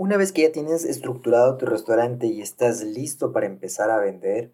Una 0.00 0.16
vez 0.16 0.32
que 0.32 0.40
ya 0.40 0.50
tienes 0.50 0.86
estructurado 0.86 1.58
tu 1.58 1.66
restaurante 1.66 2.26
y 2.26 2.40
estás 2.40 2.82
listo 2.82 3.32
para 3.32 3.44
empezar 3.44 3.90
a 3.90 4.00
vender, 4.00 4.50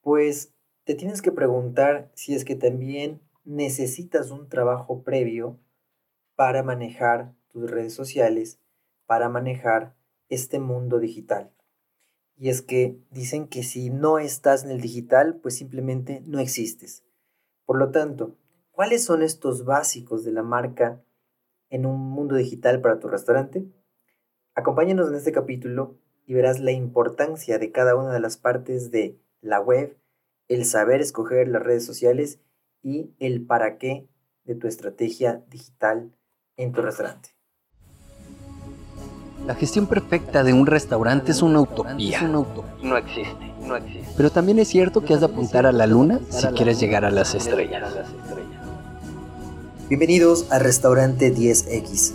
pues 0.00 0.54
te 0.84 0.94
tienes 0.94 1.20
que 1.20 1.30
preguntar 1.30 2.10
si 2.14 2.34
es 2.34 2.46
que 2.46 2.56
también 2.56 3.20
necesitas 3.44 4.30
un 4.30 4.48
trabajo 4.48 5.02
previo 5.02 5.60
para 6.36 6.62
manejar 6.62 7.34
tus 7.48 7.70
redes 7.70 7.92
sociales, 7.92 8.58
para 9.04 9.28
manejar 9.28 9.94
este 10.30 10.58
mundo 10.58 11.00
digital. 11.00 11.52
Y 12.34 12.48
es 12.48 12.62
que 12.62 12.98
dicen 13.10 13.48
que 13.48 13.62
si 13.62 13.90
no 13.90 14.18
estás 14.18 14.64
en 14.64 14.70
el 14.70 14.80
digital, 14.80 15.38
pues 15.42 15.54
simplemente 15.54 16.22
no 16.24 16.40
existes. 16.40 17.04
Por 17.66 17.76
lo 17.76 17.90
tanto, 17.90 18.38
¿cuáles 18.70 19.04
son 19.04 19.20
estos 19.20 19.66
básicos 19.66 20.24
de 20.24 20.32
la 20.32 20.42
marca 20.42 21.04
en 21.68 21.84
un 21.84 22.00
mundo 22.00 22.36
digital 22.36 22.80
para 22.80 22.98
tu 22.98 23.08
restaurante? 23.08 23.70
Acompáñanos 24.58 25.10
en 25.10 25.16
este 25.16 25.32
capítulo 25.32 25.96
y 26.26 26.32
verás 26.32 26.60
la 26.60 26.72
importancia 26.72 27.58
de 27.58 27.70
cada 27.72 27.94
una 27.94 28.14
de 28.14 28.20
las 28.20 28.38
partes 28.38 28.90
de 28.90 29.18
la 29.42 29.60
web, 29.60 29.98
el 30.48 30.64
saber 30.64 31.02
escoger 31.02 31.46
las 31.46 31.62
redes 31.62 31.84
sociales 31.84 32.40
y 32.82 33.10
el 33.18 33.44
para 33.44 33.76
qué 33.76 34.08
de 34.44 34.54
tu 34.54 34.66
estrategia 34.66 35.42
digital 35.50 36.10
en 36.56 36.72
tu 36.72 36.80
restaurante. 36.80 37.28
La 39.46 39.54
gestión 39.54 39.86
perfecta 39.86 40.42
de 40.42 40.54
un 40.54 40.66
restaurante 40.66 41.32
es 41.32 41.42
una 41.42 41.60
utopía. 41.60 42.22
No 42.22 42.96
existe, 42.96 43.52
no 43.60 43.76
existe. 43.76 44.08
Pero 44.16 44.30
también 44.30 44.58
es 44.58 44.68
cierto 44.68 45.02
que 45.02 45.12
has 45.12 45.20
de 45.20 45.26
apuntar 45.26 45.66
a 45.66 45.72
la 45.72 45.86
luna 45.86 46.18
si 46.30 46.46
quieres 46.48 46.80
llegar 46.80 47.04
a 47.04 47.10
las 47.10 47.34
estrellas. 47.34 47.92
Bienvenidos 49.90 50.50
a 50.50 50.58
Restaurante 50.58 51.32
10X, 51.32 52.14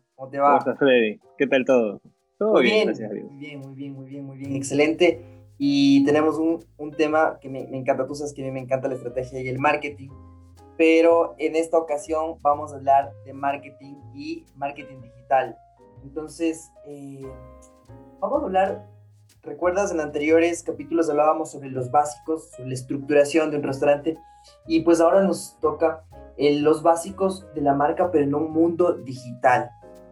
¿cómo 0.21 0.29
te 0.31 0.37
va? 0.37 0.49
¿Cómo 0.49 0.59
estás 0.59 0.77
Freddy? 0.77 1.19
¿Qué 1.35 1.47
tal 1.47 1.65
todo? 1.65 1.99
Todo 2.37 2.53
muy 2.53 2.61
bien, 2.61 2.85
gracias 2.85 3.09
a 3.09 3.13
Dios. 3.13 3.25
Muy 3.31 3.39
bien, 3.39 3.59
muy 3.59 3.73
bien, 3.73 3.93
muy 3.93 4.05
bien, 4.05 4.25
muy 4.25 4.37
bien, 4.37 4.55
excelente. 4.55 5.25
Y 5.57 6.05
tenemos 6.05 6.37
un, 6.37 6.63
un 6.77 6.91
tema 6.91 7.39
que 7.41 7.49
me, 7.49 7.67
me 7.67 7.77
encanta, 7.77 8.05
tú 8.05 8.13
sabes 8.13 8.31
que 8.31 8.43
a 8.43 8.45
mí 8.45 8.51
me 8.51 8.59
encanta 8.59 8.87
la 8.87 8.93
estrategia 8.93 9.41
y 9.41 9.47
el 9.47 9.57
marketing 9.57 10.09
pero 10.77 11.35
en 11.37 11.55
esta 11.55 11.77
ocasión 11.77 12.37
vamos 12.41 12.73
a 12.73 12.77
hablar 12.77 13.11
de 13.23 13.33
marketing 13.33 13.93
y 14.15 14.45
marketing 14.55 14.99
digital. 15.01 15.55
Entonces, 16.01 16.71
eh, 16.87 17.21
vamos 18.19 18.41
a 18.41 18.45
hablar, 18.45 18.87
recuerdas 19.43 19.91
en 19.91 19.99
anteriores 19.99 20.63
capítulos 20.63 21.07
hablábamos 21.07 21.51
sobre 21.51 21.69
los 21.69 21.91
básicos, 21.91 22.49
sobre 22.51 22.69
la 22.69 22.73
estructuración 22.73 23.51
de 23.51 23.57
un 23.57 23.63
restaurante 23.63 24.17
y 24.65 24.79
pues 24.79 25.01
ahora 25.01 25.21
nos 25.21 25.59
toca 25.59 26.03
eh, 26.37 26.59
los 26.59 26.81
básicos 26.81 27.45
de 27.53 27.61
la 27.61 27.75
marca 27.75 28.09
pero 28.09 28.23
en 28.23 28.33
un 28.33 28.51
mundo 28.51 28.93
digital. 28.93 29.69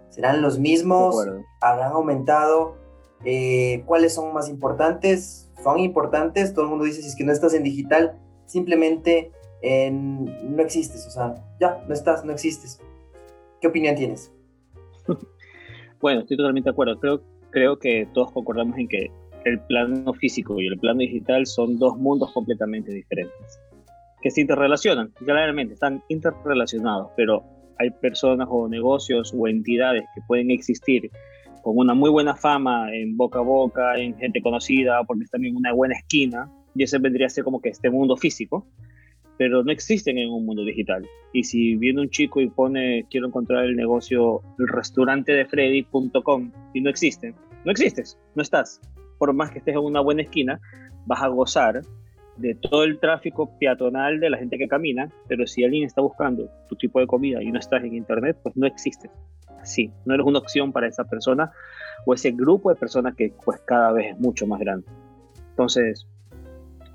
¿Serán 0.09 0.41
los 0.41 0.59
mismos? 0.59 1.15
¿Habrán 1.61 1.91
aumentado? 1.93 2.75
Eh, 3.25 3.83
¿Cuáles 3.85 4.13
son 4.13 4.33
más 4.33 4.49
importantes? 4.49 5.49
¿Son 5.63 5.79
importantes? 5.79 6.53
Todo 6.53 6.65
el 6.65 6.69
mundo 6.71 6.85
dice 6.85 7.01
si 7.01 7.09
es 7.09 7.15
que 7.15 7.23
no 7.23 7.31
estás 7.31 7.53
en 7.53 7.63
digital, 7.63 8.17
simplemente 8.45 9.31
no 9.61 10.61
existes, 10.61 11.05
o 11.05 11.11
sea, 11.11 11.35
ya, 11.59 11.83
no 11.87 11.93
estás, 11.93 12.23
no 12.23 12.31
existes. 12.31 12.81
¿Qué 13.59 13.67
opinión 13.67 13.95
tienes? 13.95 14.31
bueno, 16.01 16.21
estoy 16.21 16.37
totalmente 16.37 16.69
de 16.69 16.71
acuerdo. 16.71 16.99
Creo, 16.99 17.21
creo 17.49 17.77
que 17.77 18.07
todos 18.13 18.31
concordamos 18.31 18.77
en 18.77 18.87
que 18.87 19.11
el 19.45 19.59
plano 19.61 20.13
físico 20.13 20.59
y 20.59 20.67
el 20.67 20.79
plano 20.79 20.99
digital 20.99 21.45
son 21.45 21.77
dos 21.77 21.97
mundos 21.97 22.31
completamente 22.31 22.91
diferentes, 22.91 23.59
que 24.21 24.31
se 24.31 24.41
interrelacionan, 24.41 25.09
claramente, 25.25 25.73
están 25.73 26.03
interrelacionados, 26.07 27.11
pero 27.15 27.43
hay 27.79 27.89
personas 27.89 28.47
o 28.51 28.67
negocios 28.67 29.33
o 29.35 29.47
entidades 29.47 30.03
que 30.13 30.21
pueden 30.27 30.51
existir 30.51 31.09
con 31.61 31.77
una 31.77 31.93
muy 31.93 32.09
buena 32.09 32.35
fama 32.35 32.93
en 32.93 33.17
boca 33.17 33.39
a 33.39 33.41
boca, 33.41 33.97
en 33.97 34.15
gente 34.17 34.41
conocida, 34.41 35.03
porque 35.03 35.23
están 35.23 35.43
en 35.45 35.55
una 35.55 35.73
buena 35.73 35.95
esquina, 35.95 36.49
y 36.75 36.83
ese 36.83 36.99
vendría 36.99 37.27
a 37.27 37.29
ser 37.29 37.43
como 37.43 37.61
que 37.61 37.69
este 37.69 37.89
mundo 37.89 38.15
físico, 38.15 38.65
pero 39.37 39.63
no 39.63 39.71
existen 39.71 40.17
en 40.17 40.29
un 40.29 40.45
mundo 40.45 40.63
digital. 40.63 41.07
Y 41.33 41.43
si 41.43 41.75
viene 41.75 42.01
un 42.01 42.09
chico 42.09 42.41
y 42.41 42.49
pone, 42.49 43.05
quiero 43.09 43.27
encontrar 43.27 43.65
el 43.65 43.75
negocio, 43.75 44.41
el 44.57 44.67
restaurante 44.67 45.31
de 45.31 45.45
Freddy.com 45.45 46.51
y 46.73 46.81
no 46.81 46.89
existe, 46.89 47.33
no 47.65 47.71
existes, 47.71 48.17
no 48.35 48.41
estás. 48.41 48.81
Por 49.17 49.33
más 49.33 49.51
que 49.51 49.59
estés 49.59 49.75
en 49.75 49.81
una 49.81 50.01
buena 50.01 50.21
esquina, 50.21 50.59
vas 51.05 51.21
a 51.21 51.27
gozar 51.27 51.81
de 52.39 52.55
todo 52.55 52.83
el 52.83 52.99
tráfico 52.99 53.57
peatonal 53.59 54.19
de 54.19 54.29
la 54.29 54.37
gente 54.37 54.57
que 54.57 54.67
camina, 54.67 55.11
pero 55.27 55.45
si 55.45 55.63
alguien 55.63 55.83
está 55.83 56.01
buscando 56.01 56.49
tu 56.67 56.75
tipo 56.75 56.99
de 56.99 57.07
comida 57.07 57.43
y 57.43 57.51
no 57.51 57.59
estás 57.59 57.83
en 57.83 57.95
internet, 57.95 58.37
pues 58.41 58.55
no 58.55 58.65
existes. 58.65 59.11
Sí, 59.63 59.91
no 60.05 60.13
eres 60.13 60.25
una 60.25 60.39
opción 60.39 60.71
para 60.71 60.87
esa 60.87 61.03
persona 61.03 61.51
o 62.05 62.13
ese 62.13 62.31
grupo 62.31 62.69
de 62.69 62.75
personas 62.75 63.15
que 63.15 63.33
pues 63.43 63.59
cada 63.65 63.91
vez 63.91 64.13
es 64.13 64.19
mucho 64.19 64.47
más 64.47 64.59
grande. 64.59 64.87
Entonces, 65.49 66.07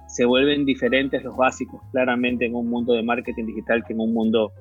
se 0.09 0.25
vuelven 0.25 0.65
diferentes 0.65 1.22
los 1.22 1.37
básicos, 1.37 1.82
claramente 1.93 2.47
en 2.47 2.55
un 2.55 2.69
mundo 2.69 2.94
de 2.94 3.03
marketing 3.03 3.47
digital 3.47 3.84
que 3.84 3.93
en 3.93 4.00
un 4.00 4.15
mundo 4.15 4.53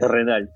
terrenal. 0.00 0.50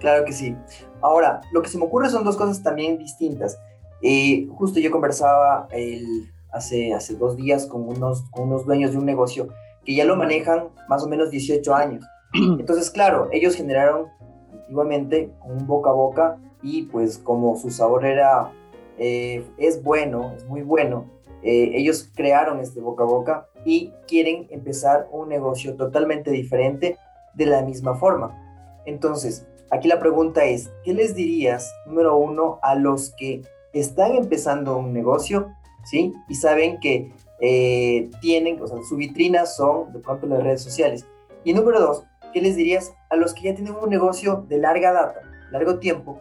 Claro 0.00 0.24
que 0.24 0.32
sí. 0.32 0.56
Ahora, 1.00 1.40
lo 1.52 1.62
que 1.62 1.68
se 1.68 1.78
me 1.78 1.84
ocurre 1.84 2.08
son 2.08 2.24
dos 2.24 2.36
cosas 2.36 2.62
también 2.62 2.98
distintas. 2.98 3.58
Eh, 4.02 4.46
justo 4.50 4.80
yo 4.80 4.90
conversaba 4.90 5.68
el, 5.70 6.30
hace, 6.52 6.92
hace 6.92 7.14
dos 7.14 7.36
días 7.36 7.66
con 7.66 7.88
unos, 7.88 8.22
con 8.30 8.48
unos 8.48 8.64
dueños 8.66 8.92
de 8.92 8.98
un 8.98 9.06
negocio 9.06 9.48
que 9.84 9.94
ya 9.94 10.04
lo 10.04 10.16
manejan 10.16 10.68
más 10.88 11.04
o 11.04 11.08
menos 11.08 11.30
18 11.30 11.74
años. 11.74 12.04
Entonces, 12.34 12.90
claro, 12.90 13.28
ellos 13.32 13.54
generaron 13.54 14.06
antiguamente 14.52 15.30
un 15.44 15.66
boca 15.66 15.90
a 15.90 15.94
boca 15.94 16.38
y 16.62 16.84
pues 16.84 17.18
como 17.18 17.56
su 17.56 17.70
sabor 17.70 18.04
era, 18.04 18.52
eh, 18.98 19.44
es 19.58 19.82
bueno, 19.82 20.32
es 20.36 20.44
muy 20.46 20.62
bueno, 20.62 21.06
eh, 21.42 21.72
ellos 21.74 22.10
crearon 22.14 22.60
este 22.60 22.80
boca 22.80 23.04
a 23.04 23.06
boca 23.06 23.46
y 23.64 23.92
quieren 24.08 24.48
empezar 24.50 25.08
un 25.12 25.28
negocio 25.28 25.76
totalmente 25.76 26.30
diferente 26.30 26.96
de 27.34 27.46
la 27.46 27.62
misma 27.62 27.94
forma. 27.94 28.42
Entonces, 28.86 29.46
aquí 29.70 29.86
la 29.86 30.00
pregunta 30.00 30.44
es, 30.44 30.70
¿qué 30.84 30.94
les 30.94 31.14
dirías, 31.14 31.72
número 31.86 32.16
uno, 32.16 32.58
a 32.62 32.74
los 32.74 33.14
que 33.16 33.42
están 33.72 34.14
empezando 34.14 34.76
un 34.78 34.92
negocio, 34.92 35.52
¿sí? 35.86 36.12
Y 36.28 36.34
saben 36.34 36.78
que 36.80 37.12
eh, 37.40 38.10
tienen, 38.20 38.60
o 38.60 38.66
sea, 38.66 38.78
su 38.88 38.96
vitrina 38.96 39.46
son 39.46 39.92
de 39.92 40.00
pronto 40.00 40.26
las 40.26 40.42
redes 40.42 40.62
sociales. 40.62 41.06
Y 41.44 41.54
número 41.54 41.80
dos, 41.80 42.04
¿qué 42.32 42.40
les 42.42 42.56
dirías 42.56 42.94
a 43.08 43.16
los 43.16 43.32
que 43.32 43.42
ya 43.44 43.54
tienen 43.54 43.74
un 43.74 43.88
negocio 43.88 44.44
de 44.48 44.58
larga 44.58 44.92
data, 44.92 45.20
largo 45.50 45.78
tiempo, 45.78 46.18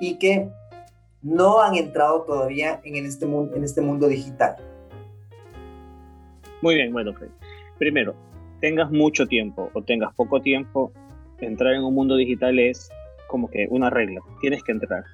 y 0.00 0.18
que 0.18 0.48
no 1.22 1.60
han 1.60 1.76
entrado 1.76 2.22
todavía 2.22 2.80
en 2.84 3.06
este, 3.06 3.26
mundo, 3.26 3.56
en 3.56 3.64
este 3.64 3.80
mundo 3.80 4.08
digital? 4.08 4.56
Muy 6.60 6.74
bien, 6.74 6.92
bueno, 6.92 7.12
Fred. 7.14 7.28
Primero, 7.78 8.14
tengas 8.60 8.90
mucho 8.90 9.26
tiempo 9.26 9.70
o 9.74 9.82
tengas 9.82 10.12
poco 10.14 10.40
tiempo, 10.40 10.92
entrar 11.40 11.74
en 11.74 11.84
un 11.84 11.94
mundo 11.94 12.16
digital 12.16 12.58
es 12.58 12.90
como 13.28 13.48
que 13.48 13.66
una 13.70 13.90
regla, 13.90 14.20
tienes 14.40 14.62
que 14.62 14.72
entrar. 14.72 15.04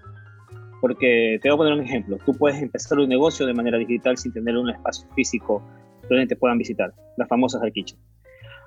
Porque 0.80 1.38
te 1.42 1.50
voy 1.50 1.54
a 1.54 1.58
poner 1.58 1.72
un 1.74 1.84
ejemplo, 1.84 2.18
tú 2.24 2.34
puedes 2.34 2.60
empezar 2.60 2.98
un 2.98 3.08
negocio 3.08 3.46
de 3.46 3.54
manera 3.54 3.78
digital 3.78 4.16
sin 4.16 4.32
tener 4.32 4.56
un 4.56 4.70
espacio 4.70 5.06
físico 5.14 5.62
donde 6.08 6.26
te 6.26 6.36
puedan 6.36 6.58
visitar, 6.58 6.92
las 7.16 7.28
famosas 7.28 7.62
al 7.62 7.72
kitchen. 7.72 7.98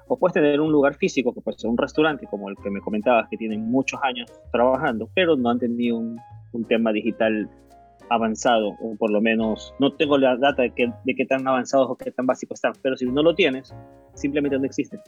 O 0.08 0.18
puedes 0.18 0.34
tener 0.34 0.62
un 0.62 0.72
lugar 0.72 0.96
físico, 0.96 1.34
que 1.34 1.42
puede 1.42 1.58
ser 1.58 1.70
un 1.70 1.78
restaurante, 1.78 2.28
como 2.28 2.50
el 2.50 2.56
que 2.58 2.70
me 2.70 2.82
comentabas, 2.82 3.28
que 3.30 3.38
tienen 3.38 3.62
muchos 3.62 4.00
años 4.04 4.32
trabajando, 4.52 5.10
pero 5.16 5.36
no 5.36 5.50
han 5.50 5.60
tenido 5.60 5.98
un 5.98 6.20
un 6.54 6.64
tema 6.64 6.92
digital 6.94 7.50
avanzado, 8.10 8.76
o 8.82 8.96
por 8.96 9.12
lo 9.12 9.22
menos 9.22 9.74
no 9.80 9.94
tengo 9.94 10.18
la 10.18 10.38
data 10.38 10.62
de, 10.62 10.72
de 11.04 11.16
qué 11.16 11.26
tan 11.26 11.48
avanzados 11.48 11.90
o 11.90 11.96
qué 11.96 12.12
tan 12.12 12.26
básicos 12.26 12.58
están, 12.58 12.74
pero 12.82 12.96
si 12.96 13.06
no 13.06 13.24
lo 13.24 13.34
tienes, 13.34 13.74
simplemente 14.14 14.58
no 14.58 14.66
existe. 14.66 15.00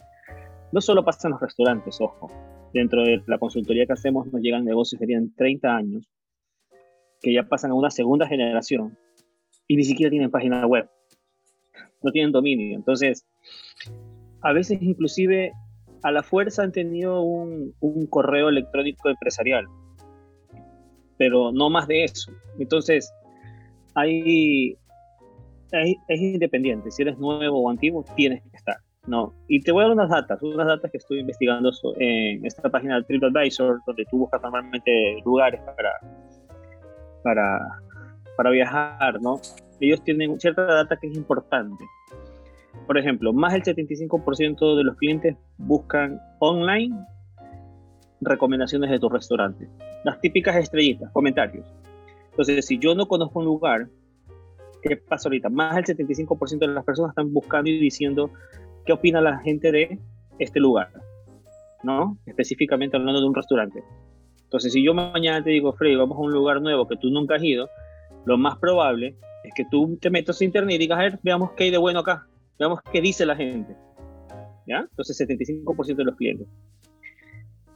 No 0.71 0.81
solo 0.81 1.05
pasa 1.05 1.27
en 1.27 1.33
los 1.33 1.41
restaurantes, 1.41 1.99
ojo, 2.01 2.29
dentro 2.73 3.03
de 3.03 3.21
la 3.27 3.37
consultoría 3.37 3.85
que 3.85 3.93
hacemos 3.93 4.31
nos 4.31 4.41
llegan 4.41 4.65
negocios 4.65 4.99
que 4.99 5.05
tienen 5.05 5.33
30 5.35 5.75
años, 5.75 6.09
que 7.21 7.33
ya 7.33 7.43
pasan 7.43 7.71
a 7.71 7.75
una 7.75 7.89
segunda 7.89 8.27
generación 8.27 8.97
y 9.67 9.75
ni 9.77 9.83
siquiera 9.83 10.09
tienen 10.09 10.31
página 10.31 10.65
web, 10.65 10.89
no 12.03 12.11
tienen 12.11 12.31
dominio. 12.31 12.75
Entonces, 12.75 13.25
a 14.41 14.53
veces 14.53 14.81
inclusive 14.81 15.51
a 16.03 16.11
la 16.11 16.23
fuerza 16.23 16.63
han 16.63 16.71
tenido 16.71 17.21
un, 17.21 17.73
un 17.79 18.05
correo 18.07 18.49
electrónico 18.49 19.09
empresarial, 19.09 19.65
pero 21.17 21.51
no 21.51 21.69
más 21.69 21.87
de 21.87 22.03
eso. 22.03 22.31
Entonces, 22.59 23.11
hay, 23.95 24.77
es 25.71 26.21
independiente. 26.21 26.91
Si 26.91 27.01
eres 27.01 27.17
nuevo 27.17 27.61
o 27.61 27.69
antiguo, 27.69 28.05
tienes 28.15 28.43
que 28.43 28.57
estar. 28.57 28.77
No. 29.07 29.33
Y 29.47 29.61
te 29.61 29.71
voy 29.71 29.83
a 29.83 29.87
dar 29.87 29.93
unas 29.93 30.09
datas, 30.09 30.41
unas 30.41 30.67
datas 30.67 30.91
que 30.91 30.97
estoy 30.97 31.19
investigando 31.19 31.71
en 31.97 32.45
esta 32.45 32.69
página 32.69 32.97
de 32.97 33.03
TripAdvisor, 33.03 33.79
donde 33.85 34.05
tú 34.09 34.19
buscas 34.19 34.41
normalmente 34.41 35.21
lugares 35.23 35.61
para, 35.61 35.91
para, 37.25 37.59
para 38.37 38.51
viajar, 38.51 39.19
¿no? 39.19 39.41
Ellos 39.79 40.03
tienen 40.03 40.39
cierta 40.39 40.63
data 40.63 40.95
que 40.95 41.07
es 41.07 41.17
importante. 41.17 41.83
Por 42.85 42.99
ejemplo, 42.99 43.33
más 43.33 43.53
del 43.53 43.63
75% 43.63 44.77
de 44.77 44.83
los 44.83 44.95
clientes 44.97 45.35
buscan 45.57 46.21
online 46.39 46.95
recomendaciones 48.21 48.91
de 48.91 48.99
tu 48.99 49.09
restaurante. 49.09 49.67
Las 50.03 50.21
típicas 50.21 50.55
estrellitas, 50.55 51.11
comentarios. 51.11 51.65
Entonces, 52.29 52.65
si 52.67 52.77
yo 52.77 52.93
no 52.93 53.07
conozco 53.07 53.39
un 53.39 53.45
lugar, 53.45 53.87
¿qué 54.83 54.97
pasa 54.97 55.27
ahorita? 55.27 55.49
Más 55.49 55.75
del 55.75 55.97
75% 55.97 56.59
de 56.59 56.67
las 56.67 56.85
personas 56.85 57.09
están 57.09 57.33
buscando 57.33 57.71
y 57.71 57.79
diciendo 57.79 58.29
qué 58.85 58.93
opina 58.93 59.19
la 59.19 59.39
gente 59.39 59.71
de 59.71 59.99
este 60.37 60.59
lugar, 60.59 60.91
¿no? 61.83 62.19
Específicamente 62.27 62.97
hablando 62.97 63.19
de 63.19 63.27
un 63.27 63.33
restaurante. 63.33 63.83
Entonces, 64.55 64.71
si 64.71 64.85
yo 64.85 64.93
mañana 64.93 65.43
te 65.43 65.49
digo, 65.49 65.73
Freddy, 65.73 65.97
vamos 65.97 66.17
a 66.17 66.21
un 66.21 66.31
lugar 66.31 66.61
nuevo 66.61 66.87
que 66.87 66.95
tú 66.95 67.09
nunca 67.09 67.35
has 67.35 67.43
ido, 67.43 67.69
lo 68.23 68.37
más 68.37 68.57
probable 68.57 69.17
es 69.43 69.53
que 69.53 69.65
tú 69.69 69.97
te 69.99 70.09
metas 70.09 70.39
a 70.39 70.45
internet 70.45 70.75
y 70.75 70.77
digas, 70.77 70.97
a 70.97 71.01
ver, 71.01 71.19
veamos 71.23 71.51
qué 71.57 71.65
hay 71.65 71.71
de 71.71 71.77
bueno 71.77 71.99
acá, 71.99 72.25
veamos 72.57 72.79
qué 72.89 73.01
dice 73.01 73.25
la 73.25 73.35
gente. 73.35 73.75
¿Ya? 74.65 74.87
Entonces, 74.89 75.19
75% 75.19 75.95
de 75.97 76.03
los 76.05 76.15
clientes. 76.15 76.47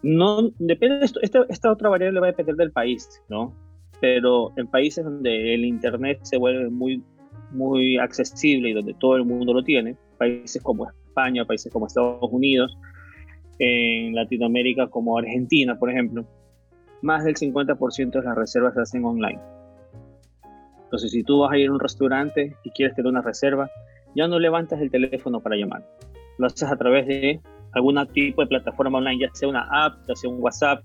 No, 0.03 0.51
depende 0.57 1.03
esta, 1.03 1.43
esta 1.49 1.69
otra 1.69 1.89
variable 1.89 2.21
va 2.21 2.27
a 2.27 2.31
depender 2.31 2.55
del 2.55 2.71
país, 2.71 3.21
¿no? 3.27 3.53
Pero 3.99 4.53
en 4.55 4.67
países 4.67 5.03
donde 5.03 5.55
el 5.55 5.65
Internet 5.65 6.19
se 6.21 6.37
vuelve 6.37 6.69
muy, 6.69 7.03
muy 7.51 7.97
accesible 7.97 8.69
y 8.69 8.73
donde 8.73 8.93
todo 8.93 9.17
el 9.17 9.25
mundo 9.25 9.53
lo 9.53 9.65
tiene, 9.65 9.97
países 10.17 10.63
como 10.63 10.87
España, 10.87 11.43
países 11.43 11.73
como 11.73 11.87
Estados 11.87 12.31
Unidos, 12.31 12.77
en 13.59 14.15
Latinoamérica 14.15 14.87
como 14.87 15.17
Argentina, 15.17 15.77
por 15.77 15.91
ejemplo, 15.91 16.25
más 17.01 17.23
del 17.23 17.35
50% 17.35 18.11
de 18.11 18.21
las 18.21 18.35
reservas 18.35 18.73
se 18.73 18.81
hacen 18.81 19.05
online. 19.05 19.39
Entonces, 20.83 21.11
si 21.11 21.23
tú 21.23 21.39
vas 21.39 21.51
a 21.51 21.57
ir 21.57 21.69
a 21.69 21.71
un 21.71 21.79
restaurante 21.79 22.55
y 22.63 22.71
quieres 22.71 22.95
tener 22.95 23.11
una 23.11 23.21
reserva, 23.21 23.69
ya 24.15 24.27
no 24.27 24.39
levantas 24.39 24.81
el 24.81 24.89
teléfono 24.89 25.39
para 25.39 25.55
llamar. 25.55 25.85
Lo 26.37 26.47
haces 26.47 26.69
a 26.69 26.75
través 26.75 27.05
de 27.05 27.39
algún 27.73 28.03
tipo 28.07 28.41
de 28.41 28.47
plataforma 28.47 28.97
online, 28.97 29.19
ya 29.19 29.29
sea 29.33 29.49
una 29.49 29.67
app, 29.71 29.99
ya 30.07 30.15
sea 30.15 30.29
un 30.29 30.41
WhatsApp, 30.41 30.83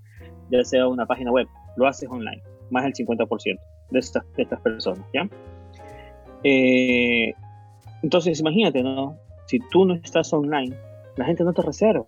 ya 0.51 0.63
sea 0.63 0.87
una 0.87 1.05
página 1.05 1.31
web. 1.31 1.47
Lo 1.75 1.87
haces 1.87 2.07
online, 2.09 2.41
más 2.69 2.83
del 2.83 2.93
50% 2.93 3.59
de 3.91 3.99
estas, 3.99 4.23
de 4.35 4.43
estas 4.43 4.61
personas, 4.61 5.05
¿ya? 5.13 5.27
Eh, 6.43 7.33
entonces, 8.03 8.39
imagínate, 8.39 8.83
¿no? 8.83 9.17
Si 9.47 9.59
tú 9.71 9.85
no 9.85 9.95
estás 9.95 10.31
online, 10.33 10.75
la 11.17 11.25
gente 11.25 11.43
no 11.43 11.53
te 11.53 11.61
reserva. 11.63 12.05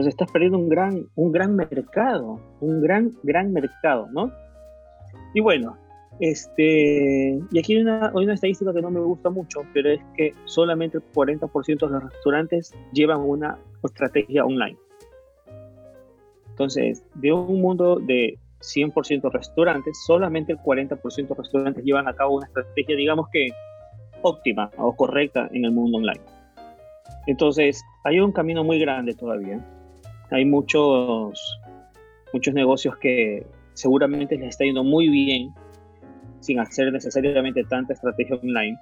Entonces 0.00 0.14
estás 0.14 0.32
perdiendo 0.32 0.56
un 0.56 0.70
gran, 0.70 1.06
un 1.14 1.30
gran 1.30 1.54
mercado, 1.54 2.40
un 2.60 2.80
gran, 2.80 3.12
gran 3.22 3.52
mercado, 3.52 4.08
¿no? 4.12 4.32
Y 5.34 5.40
bueno, 5.40 5.76
este, 6.20 7.38
y 7.50 7.58
aquí 7.58 7.76
hay 7.76 7.82
una, 7.82 8.06
hay 8.06 8.24
una 8.24 8.32
estadística 8.32 8.72
que 8.72 8.80
no 8.80 8.90
me 8.90 9.00
gusta 9.00 9.28
mucho, 9.28 9.60
pero 9.74 9.90
es 9.90 10.00
que 10.16 10.32
solamente 10.46 10.96
el 10.96 11.04
40% 11.12 11.80
de 11.80 11.92
los 11.92 12.02
restaurantes 12.02 12.74
llevan 12.94 13.20
una 13.20 13.58
estrategia 13.84 14.46
online. 14.46 14.78
Entonces, 16.48 17.04
de 17.16 17.34
un 17.34 17.60
mundo 17.60 17.96
de 17.96 18.38
100% 18.60 19.30
restaurantes, 19.30 20.02
solamente 20.06 20.52
el 20.52 20.58
40% 20.60 21.28
de 21.28 21.34
restaurantes 21.34 21.84
llevan 21.84 22.08
a 22.08 22.14
cabo 22.14 22.36
una 22.36 22.46
estrategia, 22.46 22.96
digamos 22.96 23.28
que 23.30 23.48
óptima 24.22 24.70
o 24.78 24.96
correcta 24.96 25.50
en 25.52 25.66
el 25.66 25.72
mundo 25.72 25.98
online. 25.98 26.22
Entonces, 27.26 27.84
hay 28.04 28.18
un 28.18 28.32
camino 28.32 28.64
muy 28.64 28.78
grande 28.78 29.12
todavía. 29.12 29.62
Hay 30.30 30.44
muchos, 30.44 31.60
muchos 32.32 32.54
negocios 32.54 32.96
que 32.98 33.46
seguramente 33.74 34.36
les 34.36 34.50
está 34.50 34.64
yendo 34.64 34.84
muy 34.84 35.08
bien 35.08 35.52
sin 36.40 36.58
hacer 36.58 36.92
necesariamente 36.92 37.64
tanta 37.64 37.92
estrategia 37.92 38.36
online. 38.36 38.78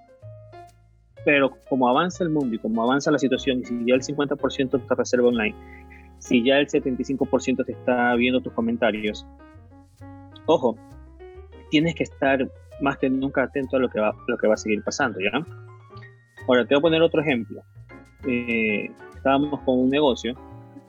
Pero 1.25 1.51
como 1.69 1.89
avanza 1.89 2.25
el 2.25 2.31
mundo 2.31 2.55
y 2.55 2.59
como 2.59 2.83
avanza 2.83 3.11
la 3.11 3.19
situación, 3.19 3.61
y 3.61 3.65
si 3.65 3.85
ya 3.87 3.95
el 3.95 4.03
50% 4.03 4.81
está 4.81 4.95
reserva 4.95 5.29
online, 5.29 5.55
si 6.19 6.45
ya 6.45 6.59
el 6.59 6.69
75% 6.69 7.65
te 7.65 7.73
está 7.73 8.15
viendo 8.15 8.41
tus 8.41 8.53
comentarios, 8.53 9.27
ojo, 10.47 10.77
tienes 11.71 11.95
que 11.95 12.05
estar 12.05 12.49
más 12.81 12.99
que 12.99 13.11
nunca 13.11 13.43
atento 13.43 13.77
a 13.77 13.81
lo 13.81 13.89
que 13.89 14.01
va, 14.01 14.15
lo 14.27 14.39
que 14.39 14.47
va 14.47 14.55
a 14.55 14.57
seguir 14.57 14.83
pasando, 14.85 15.19
¿ya? 15.21 15.45
Ahora, 16.47 16.65
te 16.65 16.75
voy 16.75 16.79
a 16.79 16.83
poner 16.83 17.03
otro 17.03 17.21
ejemplo. 17.21 17.63
Eh, 18.27 18.91
estábamos 19.15 19.61
con 19.61 19.79
un 19.81 19.91
negocio 19.91 20.35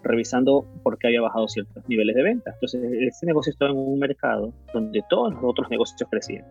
revisando 0.04 0.66
por 0.84 0.98
qué 0.98 1.08
había 1.08 1.22
bajado 1.22 1.48
ciertos 1.48 1.88
niveles 1.88 2.16
de 2.16 2.24
venta. 2.24 2.52
Entonces, 2.54 2.82
este 3.02 3.26
negocio 3.26 3.52
estaba 3.52 3.72
en 3.72 3.78
un 3.78 4.00
mercado 4.00 4.54
donde 4.74 5.04
todos 5.10 5.34
los 5.34 5.44
otros 5.44 5.70
negocios 5.70 6.10
crecían. 6.10 6.46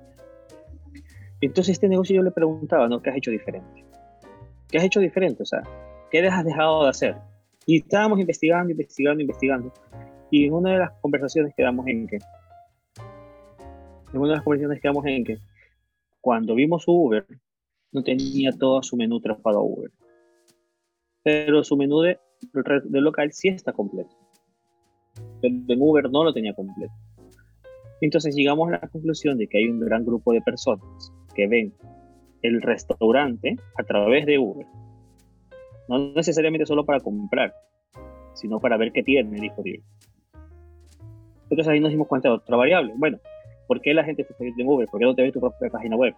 Entonces, 1.40 1.72
este 1.72 1.88
negocio 1.88 2.16
yo 2.16 2.22
le 2.22 2.30
preguntaba, 2.30 2.88
¿no? 2.88 3.00
¿Qué 3.00 3.10
has 3.10 3.16
hecho 3.16 3.30
diferente? 3.30 3.84
¿Qué 4.68 4.78
has 4.78 4.84
hecho 4.84 5.00
diferente? 5.00 5.42
O 5.42 5.46
sea, 5.46 5.62
¿qué 6.10 6.26
has 6.26 6.44
dejado 6.44 6.84
de 6.84 6.90
hacer? 6.90 7.16
Y 7.64 7.78
estábamos 7.78 8.18
investigando, 8.18 8.70
investigando, 8.70 9.20
investigando. 9.20 9.72
Y 10.30 10.46
en 10.46 10.52
una 10.52 10.72
de 10.72 10.78
las 10.78 10.90
conversaciones 11.00 11.54
quedamos 11.56 11.86
en 11.86 12.06
que, 12.06 12.18
en 14.12 14.18
una 14.20 14.30
de 14.30 14.34
las 14.36 14.42
conversaciones 14.42 14.80
quedamos 14.80 15.06
en 15.06 15.24
que, 15.24 15.38
cuando 16.20 16.54
vimos 16.54 16.84
Uber, 16.86 17.24
no 17.92 18.02
tenía 18.02 18.52
todo 18.52 18.82
su 18.82 18.96
menú 18.96 19.20
trapado 19.20 19.58
a 19.58 19.62
Uber. 19.62 19.90
Pero 21.22 21.62
su 21.64 21.76
menú 21.76 22.00
de 22.00 22.18
del 22.52 23.04
local 23.04 23.32
sí 23.32 23.48
está 23.48 23.72
completo. 23.72 24.10
Pero 25.40 25.54
en 25.68 25.82
Uber 25.82 26.10
no 26.10 26.24
lo 26.24 26.32
tenía 26.32 26.54
completo. 26.54 26.92
Entonces 28.00 28.34
llegamos 28.34 28.68
a 28.68 28.72
la 28.72 28.88
conclusión 28.88 29.38
de 29.38 29.48
que 29.48 29.58
hay 29.58 29.66
un 29.66 29.80
gran 29.80 30.04
grupo 30.04 30.32
de 30.32 30.40
personas 30.40 31.12
que 31.34 31.48
ven 31.48 31.74
el 32.42 32.62
restaurante 32.62 33.56
a 33.76 33.82
través 33.82 34.26
de 34.26 34.38
Uber. 34.38 34.66
No 35.88 36.12
necesariamente 36.12 36.66
solo 36.66 36.84
para 36.84 37.00
comprar, 37.00 37.52
sino 38.34 38.60
para 38.60 38.76
ver 38.76 38.92
qué 38.92 39.02
tiene 39.02 39.40
disponible. 39.40 39.82
Entonces 41.50 41.68
ahí 41.68 41.80
nos 41.80 41.90
dimos 41.90 42.06
cuenta 42.06 42.28
de 42.28 42.34
otra 42.36 42.56
variable. 42.56 42.92
Bueno, 42.96 43.18
¿por 43.66 43.80
qué 43.80 43.94
la 43.94 44.04
gente 44.04 44.22
está 44.22 44.34
viendo 44.38 44.62
en 44.62 44.68
Uber? 44.68 44.88
¿Por 44.88 45.00
qué 45.00 45.06
no 45.06 45.14
te 45.14 45.22
ves 45.22 45.32
tu 45.32 45.40
propia 45.40 45.70
página 45.70 45.96
web? 45.96 46.14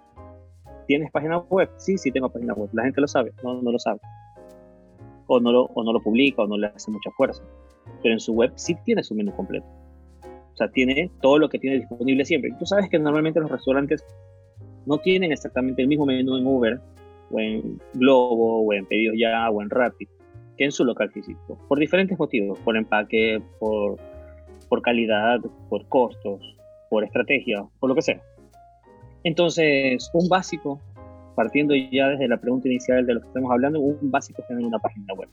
¿Tienes 0.87 1.11
página 1.13 1.39
web? 1.39 1.71
Sí, 1.79 1.97
sí 1.97 2.11
tengo 2.11 2.29
página 2.29 2.53
web. 2.53 2.69
La 2.73 2.83
gente 2.83 3.01
lo 3.01 3.07
sabe, 3.07 3.33
no, 3.43 3.63
no 3.63 3.71
lo 3.71 3.79
sabe 3.79 4.01
o 5.33 5.39
no, 5.39 5.53
lo, 5.53 5.65
o 5.67 5.85
no 5.85 5.93
lo 5.93 6.01
publica 6.01 6.43
o 6.43 6.47
no 6.49 6.59
le 6.59 6.67
hace 6.67 6.91
mucha 6.91 7.11
fuerza. 7.13 7.43
Pero 8.03 8.15
en 8.15 8.21
su 8.21 8.33
web 8.33 8.53
sí 8.57 8.77
tiene 8.85 9.03
su 9.05 9.15
menú 9.15 9.33
completo. 9.35 9.67
O 10.25 10.57
sea, 10.57 10.69
tiene 10.69 11.11
todo 11.23 11.39
lo 11.39 11.49
que 11.49 11.59
tiene 11.59 11.79
disponible 11.79 12.25
siempre. 12.25 12.51
Y 12.51 12.59
tú 12.59 12.67
sabes 12.67 12.89
que 12.91 12.99
normalmente 12.99 13.39
los 13.41 13.51
restaurantes 13.51 14.05
no 14.87 14.99
tienen 14.99 15.31
exactamente 15.31 15.83
el 15.83 15.89
mismo 15.89 16.05
menú 16.05 16.37
en 16.37 16.47
Uber 16.47 16.81
o 17.31 17.39
en 17.39 17.81
Globo 17.95 18.63
o 18.63 18.73
en 18.73 18.85
Pedidos 18.87 19.17
Ya 19.19 19.49
o 19.51 19.63
en 19.63 19.71
Rappi 19.71 20.09
que 20.59 20.65
en 20.65 20.73
su 20.73 20.85
local 20.85 21.11
físico. 21.13 21.59
Por 21.69 21.79
diferentes 21.79 22.19
motivos. 22.19 22.59
Por 22.59 22.77
empaque, 22.77 23.41
por, 23.61 23.99
por 24.69 24.83
calidad, 24.83 25.39
por 25.69 25.87
costos, 25.87 26.57
por 26.91 27.05
estrategia, 27.05 27.65
por 27.79 27.89
lo 27.89 27.95
que 27.95 28.03
sea. 28.03 28.21
Entonces, 29.23 30.11
un 30.13 30.29
básico 30.29 30.81
partiendo 31.41 31.75
ya 31.75 32.09
desde 32.09 32.29
la 32.29 32.37
pregunta 32.37 32.69
inicial 32.69 33.07
de 33.07 33.15
lo 33.15 33.23
que 33.23 33.29
estamos 33.29 33.51
hablando, 33.51 33.81
un 33.81 34.11
básico 34.11 34.43
es 34.43 34.49
tener 34.49 34.63
una 34.63 34.79
página 34.79 35.15
web. 35.15 35.31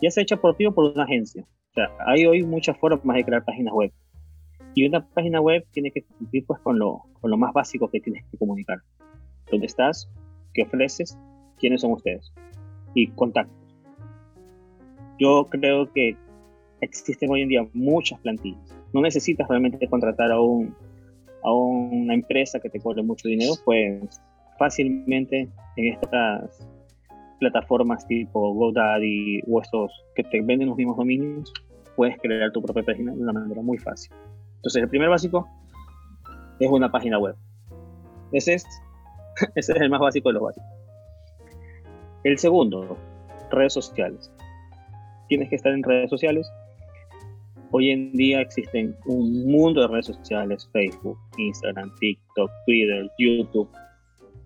Ya 0.00 0.12
sea 0.12 0.22
hecha 0.22 0.36
por 0.36 0.56
ti 0.56 0.64
o 0.66 0.72
por 0.72 0.92
una 0.92 1.02
agencia. 1.02 1.42
O 1.42 1.74
sea, 1.74 1.90
hay 2.06 2.24
hoy 2.24 2.44
muchas 2.44 2.78
formas 2.78 3.16
de 3.16 3.24
crear 3.24 3.44
páginas 3.44 3.74
web. 3.74 3.90
Y 4.76 4.86
una 4.86 5.04
página 5.08 5.40
web 5.40 5.66
tiene 5.72 5.90
que 5.90 6.04
cumplir 6.04 6.46
pues, 6.46 6.60
con, 6.60 6.78
lo, 6.78 7.02
con 7.20 7.32
lo 7.32 7.36
más 7.36 7.52
básico 7.52 7.90
que 7.90 7.98
tienes 7.98 8.24
que 8.30 8.38
comunicar. 8.38 8.78
¿Dónde 9.50 9.66
estás? 9.66 10.08
¿Qué 10.54 10.62
ofreces? 10.62 11.18
¿Quiénes 11.58 11.80
son 11.80 11.94
ustedes? 11.94 12.32
Y 12.94 13.08
contactos. 13.08 13.76
Yo 15.18 15.48
creo 15.50 15.92
que 15.92 16.16
existen 16.80 17.28
hoy 17.28 17.42
en 17.42 17.48
día 17.48 17.68
muchas 17.72 18.20
plantillas. 18.20 18.72
No 18.92 19.00
necesitas 19.00 19.48
realmente 19.48 19.88
contratar 19.88 20.30
a, 20.30 20.40
un, 20.40 20.76
a 21.42 21.52
una 21.52 22.14
empresa 22.14 22.60
que 22.60 22.70
te 22.70 22.78
cobre 22.78 23.02
mucho 23.02 23.26
dinero, 23.26 23.54
pues 23.64 24.22
fácilmente 24.58 25.48
en 25.76 25.92
estas 25.94 26.68
plataformas 27.38 28.06
tipo 28.06 28.52
GoDaddy 28.54 29.42
o 29.46 29.60
estos 29.60 29.92
que 30.14 30.24
te 30.24 30.40
venden 30.40 30.68
los 30.68 30.76
mismos 30.76 30.96
dominios, 30.96 31.52
puedes 31.96 32.18
crear 32.20 32.50
tu 32.52 32.62
propia 32.62 32.82
página 32.82 33.12
de 33.12 33.20
una 33.20 33.32
manera 33.32 33.62
muy 33.62 33.78
fácil. 33.78 34.12
Entonces, 34.56 34.82
el 34.82 34.88
primer 34.88 35.08
básico 35.08 35.48
es 36.58 36.70
una 36.70 36.90
página 36.90 37.18
web. 37.18 37.36
Ese 38.32 38.54
es, 38.54 38.66
ese 39.54 39.72
es 39.72 39.80
el 39.80 39.90
más 39.90 40.00
básico 40.00 40.28
de 40.28 40.34
los 40.34 40.42
básicos. 40.42 40.68
El 42.24 42.38
segundo, 42.38 42.98
redes 43.50 43.72
sociales. 43.72 44.32
Tienes 45.28 45.48
que 45.48 45.56
estar 45.56 45.72
en 45.72 45.82
redes 45.82 46.10
sociales. 46.10 46.50
Hoy 47.70 47.90
en 47.90 48.12
día 48.12 48.40
existen 48.40 48.96
un 49.06 49.46
mundo 49.46 49.82
de 49.82 49.88
redes 49.88 50.06
sociales, 50.06 50.68
Facebook, 50.72 51.18
Instagram, 51.36 51.94
TikTok, 52.00 52.50
Twitter, 52.66 53.10
YouTube, 53.18 53.68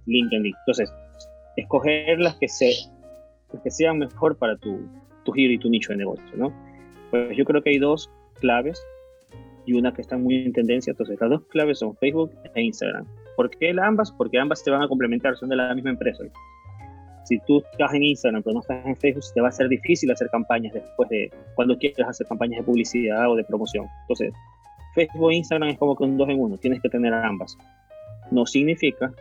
LinkedIn. 0.06 0.52
Entonces, 0.61 0.92
escoger 1.56 2.18
las 2.18 2.37
que, 2.37 2.49
se, 2.49 2.73
que 3.62 3.71
sean 3.71 3.99
mejor 3.99 4.37
para 4.37 4.56
tu, 4.56 4.88
tu 5.25 5.32
giro 5.32 5.52
y 5.52 5.59
tu 5.59 5.68
nicho 5.68 5.92
de 5.92 5.99
negocio, 5.99 6.37
¿no? 6.37 6.52
Pues 7.11 7.37
yo 7.37 7.44
creo 7.44 7.62
que 7.62 7.71
hay 7.71 7.78
dos 7.78 8.11
claves 8.40 8.82
y 9.66 9.75
una 9.75 9.92
que 9.92 10.02
está 10.02 10.16
muy 10.16 10.37
en 10.37 10.52
tendencia. 10.52 10.90
Entonces, 10.92 11.18
las 11.21 11.30
dos 11.30 11.42
claves 11.47 11.78
son 11.78 11.97
Facebook 11.97 12.32
e 12.54 12.62
Instagram. 12.62 13.06
¿Por 13.37 13.50
qué 13.50 13.75
ambas? 13.80 14.12
Porque 14.12 14.38
ambas 14.38 14.62
te 14.62 14.71
van 14.71 14.82
a 14.82 14.88
complementar, 14.88 15.37
son 15.37 15.49
de 15.49 15.56
la 15.56 15.75
misma 15.75 15.90
empresa. 15.90 16.25
Si 17.25 17.38
tú 17.47 17.62
estás 17.71 17.94
en 17.94 18.02
Instagram 18.02 18.42
pero 18.42 18.54
no 18.54 18.61
estás 18.61 18.85
en 18.85 18.97
Facebook, 18.97 19.23
te 19.32 19.40
va 19.40 19.49
a 19.49 19.52
ser 19.52 19.68
difícil 19.68 20.11
hacer 20.11 20.28
campañas 20.30 20.75
después 20.75 21.09
de 21.09 21.30
cuando 21.54 21.78
quieres 21.78 22.06
hacer 22.06 22.26
campañas 22.26 22.59
de 22.59 22.64
publicidad 22.64 23.30
o 23.30 23.37
de 23.37 23.44
promoción. 23.44 23.87
Entonces, 24.02 24.32
Facebook 24.94 25.30
e 25.30 25.37
Instagram 25.37 25.71
es 25.71 25.78
como 25.78 25.97
que 25.97 26.04
un 26.04 26.16
dos 26.16 26.28
en 26.28 26.40
uno, 26.40 26.59
tienes 26.59 26.80
que 26.80 26.88
tener 26.88 27.14
ambas. 27.14 27.56
No 28.30 28.44
significa 28.44 29.12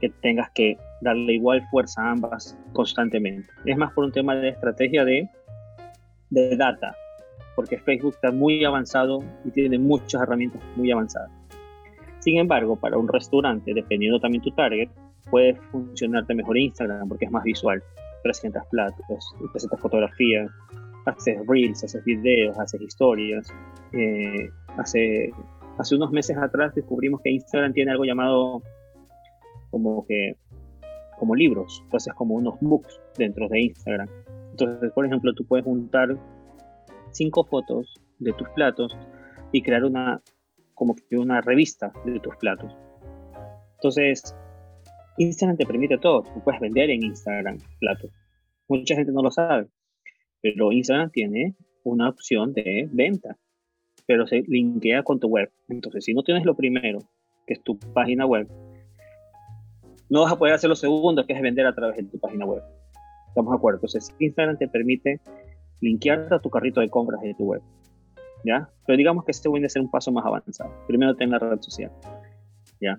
que 0.00 0.10
tengas 0.20 0.50
que 0.50 0.76
darle 1.00 1.34
igual 1.34 1.62
fuerza 1.70 2.02
a 2.02 2.12
ambas 2.12 2.58
constantemente. 2.72 3.48
Es 3.64 3.76
más 3.76 3.92
por 3.92 4.04
un 4.04 4.12
tema 4.12 4.34
de 4.34 4.50
estrategia 4.50 5.04
de, 5.04 5.28
de 6.30 6.56
data, 6.56 6.94
porque 7.54 7.78
Facebook 7.78 8.14
está 8.14 8.30
muy 8.30 8.64
avanzado 8.64 9.22
y 9.44 9.50
tiene 9.50 9.78
muchas 9.78 10.22
herramientas 10.22 10.62
muy 10.76 10.90
avanzadas. 10.90 11.30
Sin 12.20 12.38
embargo, 12.38 12.76
para 12.76 12.98
un 12.98 13.08
restaurante, 13.08 13.72
dependiendo 13.72 14.18
también 14.18 14.42
tu 14.42 14.50
target, 14.50 14.88
puede 15.30 15.54
funcionarte 15.70 16.34
mejor 16.34 16.58
Instagram 16.58 17.08
porque 17.08 17.26
es 17.26 17.30
más 17.30 17.44
visual. 17.44 17.82
Presentas 18.22 18.66
platos, 18.66 19.34
presentas 19.52 19.80
fotografías, 19.80 20.50
haces 21.06 21.38
reels, 21.46 21.84
haces 21.84 22.04
videos, 22.04 22.58
haces 22.58 22.80
historias. 22.80 23.52
Eh, 23.92 24.50
hace, 24.76 25.30
hace 25.78 25.94
unos 25.94 26.10
meses 26.10 26.36
atrás 26.36 26.74
descubrimos 26.74 27.20
que 27.22 27.30
Instagram 27.30 27.72
tiene 27.72 27.92
algo 27.92 28.04
llamado 28.04 28.62
como 29.70 30.06
que 30.06 30.36
como 31.18 31.34
libros, 31.34 31.80
entonces 31.84 32.12
como 32.14 32.34
unos 32.34 32.58
books 32.60 33.00
dentro 33.16 33.48
de 33.48 33.60
Instagram. 33.62 34.08
Entonces, 34.50 34.92
por 34.92 35.06
ejemplo, 35.06 35.32
tú 35.34 35.44
puedes 35.46 35.64
juntar 35.64 36.16
cinco 37.10 37.44
fotos 37.44 37.94
de 38.18 38.32
tus 38.34 38.48
platos 38.50 38.96
y 39.52 39.62
crear 39.62 39.84
una 39.84 40.20
como 40.74 40.94
que 40.94 41.16
una 41.16 41.40
revista 41.40 41.92
de 42.04 42.20
tus 42.20 42.36
platos. 42.36 42.76
Entonces, 43.76 44.34
Instagram 45.16 45.56
te 45.56 45.66
permite 45.66 45.98
todo. 45.98 46.22
Tú 46.22 46.42
puedes 46.44 46.60
vender 46.60 46.90
en 46.90 47.02
Instagram 47.02 47.58
platos. 47.80 48.10
Mucha 48.68 48.94
gente 48.94 49.12
no 49.12 49.22
lo 49.22 49.30
sabe, 49.30 49.68
pero 50.42 50.72
Instagram 50.72 51.10
tiene 51.10 51.54
una 51.84 52.08
opción 52.08 52.52
de 52.52 52.88
venta, 52.92 53.38
pero 54.06 54.26
se 54.26 54.42
linkea 54.46 55.02
con 55.02 55.20
tu 55.20 55.28
web. 55.28 55.50
Entonces, 55.68 56.04
si 56.04 56.14
no 56.14 56.22
tienes 56.22 56.44
lo 56.44 56.54
primero, 56.56 56.98
que 57.46 57.54
es 57.54 57.62
tu 57.62 57.78
página 57.78 58.26
web, 58.26 58.48
no 60.08 60.22
vas 60.22 60.32
a 60.32 60.36
poder 60.36 60.54
hacer 60.54 60.68
lo 60.68 60.76
segundo, 60.76 61.26
que 61.26 61.32
es 61.32 61.40
vender 61.40 61.66
a 61.66 61.74
través 61.74 61.96
de 61.96 62.04
tu 62.04 62.18
página 62.18 62.44
web. 62.44 62.62
¿Estamos 63.28 63.52
de 63.52 63.56
acuerdo? 63.56 63.78
Entonces, 63.78 64.14
Instagram 64.18 64.56
te 64.56 64.68
permite 64.68 65.20
linkear 65.80 66.32
a 66.32 66.38
tu 66.38 66.48
carrito 66.50 66.80
de 66.80 66.88
compras 66.88 67.20
de 67.22 67.34
tu 67.34 67.44
web. 67.44 67.62
¿Ya? 68.44 68.68
Pero 68.86 68.96
digamos 68.96 69.24
que 69.24 69.32
este 69.32 69.50
puede 69.50 69.68
ser 69.68 69.82
un 69.82 69.90
paso 69.90 70.12
más 70.12 70.24
avanzado. 70.24 70.70
Primero 70.86 71.14
ten 71.16 71.30
la 71.30 71.38
red 71.38 71.60
social. 71.60 71.90
¿Ya? 72.80 72.98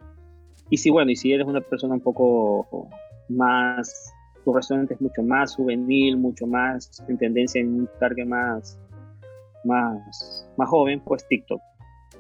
Y 0.70 0.78
si, 0.78 0.90
bueno, 0.90 1.12
y 1.12 1.16
si 1.16 1.32
eres 1.32 1.48
una 1.48 1.62
persona 1.62 1.94
un 1.94 2.02
poco 2.02 2.90
más, 3.30 4.14
tu 4.44 4.54
restaurante 4.54 4.96
es 4.96 5.02
mucho 5.02 5.24
más 5.24 5.56
juvenil, 5.56 6.18
mucho 6.18 6.46
más 6.46 7.04
en 7.08 7.18
tendencia 7.18 7.62
en 7.62 7.82
un 7.82 7.90
target 8.00 8.26
más, 8.26 8.78
más, 9.64 10.50
más 10.58 10.70
joven, 10.70 11.00
pues 11.00 11.26
TikTok, 11.28 11.62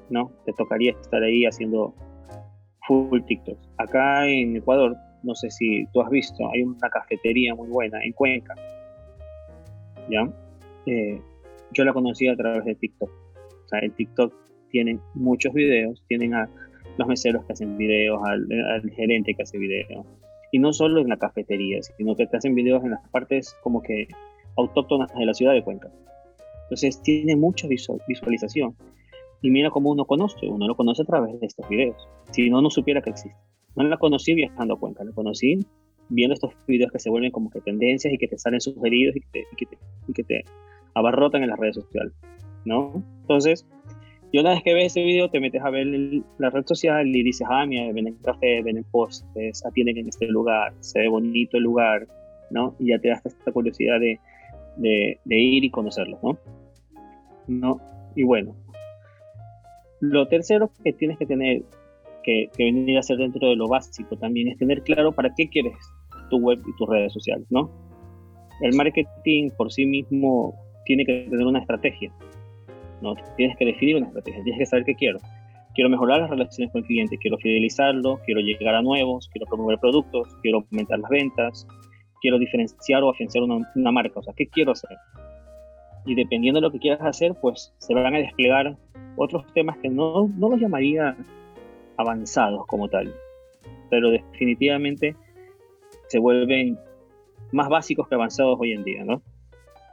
¿no? 0.09 0.31
Te 0.45 0.53
tocaría 0.53 0.91
estar 0.91 1.21
ahí 1.21 1.45
haciendo 1.45 1.93
full 2.87 3.21
TikTok. 3.21 3.57
Acá 3.77 4.27
en 4.27 4.55
Ecuador, 4.55 4.95
no 5.23 5.35
sé 5.35 5.51
si 5.51 5.85
tú 5.93 6.01
has 6.01 6.09
visto, 6.09 6.49
hay 6.51 6.63
una 6.63 6.89
cafetería 6.89 7.53
muy 7.53 7.67
buena 7.67 8.01
en 8.03 8.13
Cuenca, 8.13 8.55
¿ya? 10.09 10.27
Eh, 10.85 11.21
yo 11.73 11.83
la 11.83 11.93
conocí 11.93 12.27
a 12.27 12.35
través 12.35 12.63
de 12.65 12.75
TikTok. 12.75 13.09
O 13.09 13.67
sea, 13.67 13.79
en 13.79 13.91
TikTok 13.91 14.33
tienen 14.71 15.01
muchos 15.13 15.53
videos, 15.53 16.01
tienen 16.07 16.33
a 16.33 16.49
los 16.97 17.07
meseros 17.07 17.45
que 17.45 17.53
hacen 17.53 17.77
videos, 17.77 18.21
al, 18.23 18.47
gerente 18.95 19.33
que 19.33 19.43
hace 19.43 19.57
videos. 19.57 20.05
Y 20.51 20.59
no 20.59 20.71
solo 20.71 21.01
en 21.01 21.09
la 21.09 21.17
cafetería, 21.17 21.81
sino 21.81 22.15
que 22.15 22.25
te 22.25 22.37
hacen 22.37 22.55
videos 22.55 22.83
en 22.83 22.91
las 22.91 23.07
partes 23.09 23.55
como 23.61 23.81
que 23.81 24.07
autóctonas 24.55 25.13
de 25.13 25.25
la 25.25 25.33
ciudad 25.33 25.53
de 25.53 25.63
Cuenca. 25.63 25.89
Entonces 26.63 27.01
tiene 27.01 27.35
mucha 27.35 27.67
visualización. 27.67 28.75
Y 29.41 29.49
mira 29.51 29.69
cómo 29.69 29.91
uno 29.91 30.05
conoce, 30.05 30.47
uno 30.47 30.67
lo 30.67 30.75
conoce 30.75 31.03
a 31.03 31.05
través 31.05 31.39
de 31.39 31.45
estos 31.45 31.67
videos. 31.69 32.07
Si 32.31 32.49
no, 32.49 32.61
no 32.61 32.69
supiera 32.69 33.01
que 33.01 33.11
existe. 33.11 33.37
No 33.75 33.83
la 33.83 33.97
conocí 33.97 34.33
viajando 34.33 34.73
a 34.73 34.79
Cuenca, 34.79 35.03
la 35.03 35.11
conocí 35.11 35.59
viendo 36.09 36.33
estos 36.33 36.53
videos 36.67 36.91
que 36.91 36.99
se 36.99 37.09
vuelven 37.09 37.31
como 37.31 37.49
que 37.49 37.61
tendencias 37.61 38.13
y 38.13 38.17
que 38.17 38.27
te 38.27 38.37
salen 38.37 38.61
sugeridos 38.61 39.15
y 39.15 39.19
que 39.21 39.27
te, 39.31 39.39
y 39.51 39.55
que 39.55 39.65
te, 39.65 39.77
y 40.07 40.13
que 40.13 40.23
te 40.23 40.43
abarrotan 40.93 41.43
en 41.43 41.49
las 41.49 41.59
redes 41.59 41.75
sociales, 41.75 42.13
¿no? 42.65 43.03
Entonces, 43.21 43.65
y 44.31 44.39
una 44.39 44.51
vez 44.51 44.63
que 44.63 44.73
ves 44.73 44.87
ese 44.87 45.03
video, 45.03 45.29
te 45.29 45.39
metes 45.39 45.61
a 45.61 45.69
ver 45.69 45.87
la 46.37 46.49
red 46.49 46.65
social 46.65 47.07
y 47.07 47.23
dices, 47.23 47.47
ah, 47.49 47.65
mira, 47.65 47.91
venden 47.93 48.15
café, 48.23 48.61
venden 48.61 48.83
postres, 48.91 49.65
atienden 49.65 49.97
en 49.97 50.09
este 50.09 50.27
lugar, 50.27 50.73
se 50.81 50.99
ve 50.99 51.07
bonito 51.07 51.57
el 51.57 51.63
lugar, 51.63 52.07
¿no? 52.49 52.75
Y 52.79 52.89
ya 52.89 52.99
te 52.99 53.09
da 53.09 53.21
esta 53.23 53.51
curiosidad 53.51 53.99
de, 53.99 54.19
de, 54.77 55.37
ir 55.37 55.63
y 55.63 55.69
conocerlo, 55.69 56.19
¿no? 56.21 56.37
¿no? 57.47 57.81
Y 58.15 58.23
bueno, 58.23 58.55
lo 59.99 60.27
tercero 60.27 60.71
que 60.83 60.93
tienes 60.93 61.17
que 61.17 61.25
tener, 61.25 61.63
que, 62.23 62.49
que, 62.55 62.63
venir 62.65 62.97
a 62.97 62.99
hacer 62.99 63.17
dentro 63.17 63.49
de 63.49 63.55
lo 63.55 63.67
básico 63.67 64.17
también, 64.17 64.49
es 64.49 64.57
tener 64.57 64.83
claro 64.83 65.11
para 65.11 65.33
qué 65.35 65.47
quieres 65.49 65.75
tu 66.29 66.37
web 66.37 66.59
y 66.67 66.75
tus 66.77 66.87
redes 66.87 67.13
sociales, 67.13 67.47
¿no? 67.49 67.69
El 68.61 68.75
marketing 68.75 69.51
por 69.51 69.71
sí 69.71 69.85
mismo 69.85 70.55
tiene 70.85 71.05
que 71.05 71.27
tener 71.29 71.45
una 71.45 71.59
estrategia, 71.59 72.11
¿no? 73.01 73.15
Tienes 73.35 73.57
que 73.57 73.65
definir 73.65 73.97
una 73.97 74.07
estrategia, 74.07 74.43
tienes 74.43 74.59
que 74.59 74.65
saber 74.65 74.85
qué 74.85 74.95
quiero. 74.95 75.19
Quiero 75.75 75.89
mejorar 75.91 76.21
las 76.21 76.29
relaciones 76.31 76.71
con 76.71 76.81
el 76.81 76.87
cliente, 76.87 77.17
quiero 77.19 77.37
fidelizarlo, 77.37 78.19
quiero 78.25 78.41
llegar 78.41 78.73
a 78.73 78.81
nuevos, 78.81 79.29
quiero 79.31 79.45
promover 79.45 79.77
productos, 79.77 80.27
quiero 80.41 80.65
aumentar 80.71 80.97
las 80.99 81.09
ventas, 81.09 81.67
quiero 82.19 82.39
diferenciar 82.39 83.03
o 83.03 83.11
afianzar 83.11 83.43
una, 83.43 83.71
una 83.75 83.91
marca. 83.91 84.19
O 84.19 84.23
sea, 84.23 84.33
¿qué 84.35 84.47
quiero 84.47 84.71
hacer? 84.71 84.97
Y 86.07 86.15
dependiendo 86.15 86.59
de 86.59 86.67
lo 86.67 86.71
que 86.71 86.79
quieras 86.79 87.01
hacer, 87.01 87.35
pues 87.39 87.75
se 87.77 87.93
van 87.93 88.15
a 88.15 88.17
desplegar 88.17 88.75
otros 89.15 89.45
temas 89.53 89.77
que 89.77 89.89
no, 89.89 90.27
no 90.35 90.49
los 90.49 90.59
llamaría 90.59 91.15
avanzados 91.97 92.65
como 92.65 92.87
tal, 92.87 93.13
pero 93.89 94.09
definitivamente 94.09 95.15
se 96.07 96.19
vuelven 96.19 96.79
más 97.51 97.69
básicos 97.69 98.07
que 98.07 98.15
avanzados 98.15 98.57
hoy 98.59 98.71
en 98.71 98.83
día, 98.83 99.03
¿no? 99.03 99.21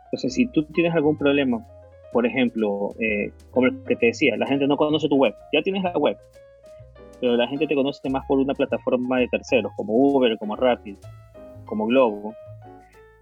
Entonces, 0.06 0.34
si 0.34 0.46
tú 0.46 0.62
tienes 0.64 0.94
algún 0.94 1.18
problema 1.18 1.66
por 2.14 2.26
ejemplo, 2.26 2.94
eh, 3.00 3.32
como 3.50 3.66
el 3.66 3.82
que 3.82 3.96
te 3.96 4.06
decía, 4.06 4.36
la 4.36 4.46
gente 4.46 4.68
no 4.68 4.76
conoce 4.76 5.08
tu 5.08 5.16
web. 5.16 5.34
Ya 5.52 5.62
tienes 5.62 5.82
la 5.82 5.98
web, 5.98 6.16
pero 7.20 7.36
la 7.36 7.48
gente 7.48 7.66
te 7.66 7.74
conoce 7.74 8.08
más 8.08 8.24
por 8.28 8.38
una 8.38 8.54
plataforma 8.54 9.18
de 9.18 9.26
terceros, 9.26 9.72
como 9.74 9.94
Uber, 9.94 10.38
como 10.38 10.54
Rapid, 10.54 10.94
como 11.64 11.86
Globo. 11.86 12.32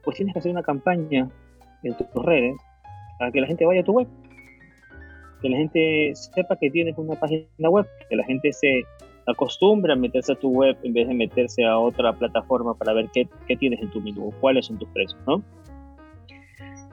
Pues 0.05 0.19
tienes 0.19 0.35
que 0.35 0.41
hacer 0.41 0.53
una 0.53 0.63
campaña 0.63 1.27
en 1.83 1.97
tus 1.97 2.07
redes 2.23 2.55
para 3.19 3.31
que 3.31 3.41
la 3.41 3.47
gente 3.47 3.65
vaya 3.65 3.81
a 3.81 3.85
tu 3.85 3.93
web. 3.93 4.09
Que 5.41 5.49
la 5.49 5.57
gente 5.57 6.13
sepa 6.15 6.57
que 6.57 6.71
tienes 6.71 6.97
una 6.97 7.15
página 7.17 7.69
web, 7.69 7.87
que 8.09 8.17
la 8.17 8.25
gente 8.25 8.53
se 8.53 8.85
acostumbre 9.27 9.93
a 9.93 9.97
meterse 9.97 10.33
a 10.33 10.37
tu 10.37 10.51
web 10.51 10.77
en 10.83 10.93
vez 10.93 11.09
de 11.09 11.15
meterse 11.15 11.65
a 11.65 11.79
otra 11.79 12.13
plataforma 12.13 12.75
para 12.75 12.93
ver 12.93 13.09
qué, 13.13 13.29
qué 13.47 13.57
tienes 13.57 13.81
en 13.81 13.91
tu 13.91 14.01
menú, 14.01 14.33
cuáles 14.41 14.67
son 14.67 14.79
tus 14.79 14.89
precios, 14.91 15.21
¿no? 15.27 15.43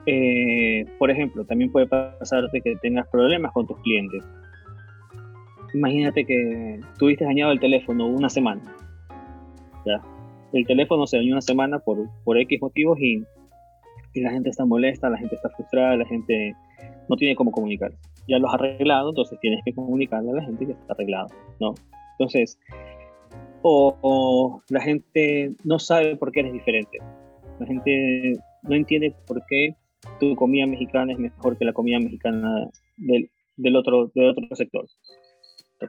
Eh, 0.06 0.86
por 0.98 1.10
ejemplo, 1.10 1.44
también 1.44 1.70
puede 1.70 1.86
pasarte 1.86 2.60
que 2.60 2.76
tengas 2.76 3.06
problemas 3.08 3.52
con 3.52 3.66
tus 3.66 3.78
clientes. 3.80 4.22
Imagínate 5.74 6.24
que 6.24 6.80
tuviste 6.98 7.24
dañado 7.24 7.52
el 7.52 7.60
teléfono 7.60 8.06
una 8.06 8.28
semana. 8.28 8.62
¿ya? 9.86 10.00
El 10.52 10.66
teléfono 10.66 11.06
se 11.06 11.18
dañó 11.18 11.32
una 11.32 11.42
semana 11.42 11.78
por, 11.78 12.08
por 12.24 12.38
X 12.38 12.60
motivos 12.60 12.98
y, 13.00 13.24
y, 14.14 14.20
la 14.20 14.30
gente 14.30 14.50
está 14.50 14.64
molesta, 14.64 15.08
la 15.08 15.18
gente 15.18 15.36
está 15.36 15.48
frustrada, 15.50 15.96
la 15.96 16.06
gente 16.06 16.54
no 17.08 17.16
tiene 17.16 17.34
cómo 17.34 17.50
comunicar. 17.50 17.92
Ya 18.28 18.38
lo 18.38 18.48
has 18.48 18.54
arreglado, 18.54 19.10
entonces 19.10 19.38
tienes 19.40 19.60
que 19.64 19.72
comunicarle 19.72 20.30
a 20.30 20.34
la 20.34 20.44
gente 20.44 20.66
que 20.66 20.72
está 20.72 20.92
arreglado, 20.92 21.28
¿no? 21.60 21.74
Entonces, 22.12 22.58
o, 23.62 23.96
o 24.00 24.62
la 24.68 24.80
gente 24.80 25.52
no 25.64 25.78
sabe 25.78 26.16
por 26.16 26.32
qué 26.32 26.40
eres 26.40 26.52
diferente. 26.52 26.98
La 27.58 27.66
gente 27.66 28.32
no 28.62 28.74
entiende 28.74 29.14
por 29.26 29.44
qué 29.46 29.74
tu 30.18 30.34
comida 30.36 30.66
mexicana 30.66 31.12
es 31.12 31.18
mejor 31.18 31.58
que 31.58 31.64
la 31.64 31.72
comida 31.72 31.98
mexicana 31.98 32.68
del, 32.96 33.30
del 33.56 33.76
otro, 33.76 34.10
del 34.14 34.30
otro 34.30 34.44
sector. 34.56 34.86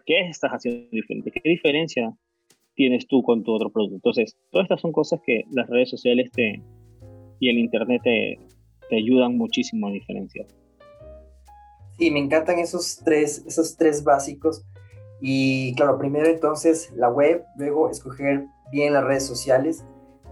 ¿Qué 0.06 0.22
estás 0.22 0.52
haciendo 0.52 0.90
diferente? 0.92 1.32
¿Qué 1.32 1.50
diferencia 1.50 2.14
tienes 2.76 3.08
tú 3.08 3.24
con 3.24 3.44
tu 3.44 3.52
otro 3.52 3.70
producto? 3.70 3.96
Entonces, 3.96 4.38
todas 4.52 4.66
estas 4.66 4.82
son 4.82 4.92
cosas 4.92 5.22
que 5.26 5.44
las 5.52 5.70
redes 5.70 5.90
sociales 5.90 6.32
te, 6.32 6.62
y 7.42 7.50
el 7.50 7.58
Internet 7.58 8.02
te, 8.04 8.40
te 8.88 8.96
ayudan 8.96 9.36
muchísimo 9.36 9.88
a 9.88 9.92
diferenciar. 9.92 10.46
Sí, 11.98 12.12
me 12.12 12.20
encantan 12.20 12.60
esos 12.60 13.02
tres, 13.04 13.44
esos 13.48 13.76
tres 13.76 14.04
básicos. 14.04 14.64
Y 15.20 15.74
claro, 15.76 15.98
primero 15.98 16.28
entonces 16.28 16.92
la 16.96 17.10
web, 17.10 17.44
luego 17.58 17.90
escoger 17.90 18.46
bien 18.72 18.94
las 18.94 19.04
redes 19.04 19.26
sociales. 19.26 19.84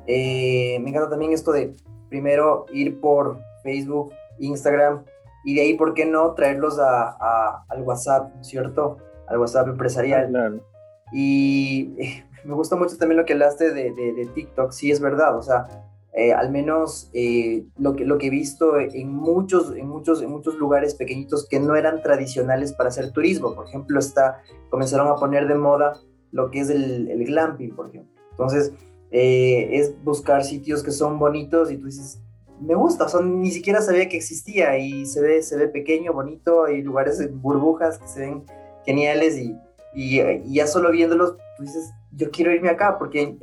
Eh, 0.06 0.78
me 0.82 0.92
encanta 0.92 1.10
también 1.10 1.34
esto 1.34 1.52
de 1.52 1.74
primero 2.10 2.68
ir 2.72 3.00
por 3.00 3.40
Facebook, 3.64 4.14
Instagram 4.40 5.04
y 5.44 5.56
de 5.56 5.62
ahí, 5.62 5.74
¿por 5.74 5.96
qué 5.96 6.06
no 6.06 6.34
traerlos 6.36 6.78
a, 6.80 7.66
al 7.68 7.82
WhatsApp, 7.82 8.32
¿cierto? 8.42 8.98
Al 9.28 9.40
WhatsApp 9.40 9.68
empresarial. 9.68 10.26
Ah, 10.26 10.30
claro. 10.30 10.64
Y 11.12 11.96
eh, 11.98 12.24
me 12.44 12.54
gusta 12.54 12.76
mucho 12.76 12.98
también 12.98 13.18
lo 13.18 13.26
que 13.26 13.34
hablaste 13.34 13.74
de, 13.74 13.94
de, 13.94 14.14
de 14.14 14.26
TikTok, 14.28 14.72
sí 14.72 14.92
es 14.92 15.00
verdad, 15.00 15.36
o 15.38 15.42
sea, 15.42 15.90
eh, 16.20 16.34
al 16.34 16.52
menos 16.52 17.10
eh, 17.14 17.64
lo, 17.78 17.96
que, 17.96 18.04
lo 18.04 18.18
que 18.18 18.28
he 18.28 18.30
visto 18.30 18.78
en 18.78 19.10
muchos, 19.10 19.74
en, 19.74 19.88
muchos, 19.88 20.22
en 20.22 20.30
muchos 20.30 20.56
lugares 20.56 20.94
pequeñitos 20.96 21.48
que 21.48 21.62
no 21.62 21.78
eran 21.78 22.02
tradicionales 22.02 22.74
para 22.74 22.90
hacer 22.90 23.14
turismo. 23.14 23.56
Por 23.56 23.68
ejemplo, 23.68 23.98
está, 24.00 24.42
comenzaron 24.70 25.08
a 25.08 25.16
poner 25.16 25.48
de 25.48 25.56
moda 25.56 25.98
lo 26.34 26.52
que 26.52 26.60
es 26.60 26.70
el, 26.70 27.10
el 27.10 27.24
glamping, 27.24 27.74
por 27.74 27.88
ejemplo. 27.88 28.12
Entonces, 28.32 28.74
eh, 29.12 29.70
es 29.72 30.04
buscar 30.04 30.44
sitios 30.44 30.84
que 30.84 30.92
son 30.92 31.20
bonitos 31.20 31.72
y 31.72 31.78
tú 31.78 31.86
dices, 31.86 32.22
me 32.60 32.76
gusta, 32.76 33.06
o 33.06 33.10
sea, 33.10 33.22
ni 33.22 33.52
siquiera 33.52 33.82
sabía 33.82 34.10
que 34.10 34.18
existía 34.18 34.78
y 34.78 35.06
se 35.06 35.22
ve, 35.22 35.42
se 35.42 35.56
ve 35.56 35.70
pequeño, 35.70 36.12
bonito, 36.12 36.66
hay 36.66 36.82
lugares 36.82 37.22
en 37.22 37.42
burbujas 37.42 37.98
que 37.98 38.08
se 38.10 38.20
ven 38.20 38.44
geniales 38.86 39.38
y, 39.38 39.56
y, 39.96 40.54
ya 40.54 40.68
solo 40.68 40.92
viéndolos, 40.92 41.38
tú 41.56 41.64
dices, 41.64 41.94
yo 42.12 42.30
quiero 42.30 42.52
irme 42.52 42.70
acá 42.70 42.98
porque 43.00 43.38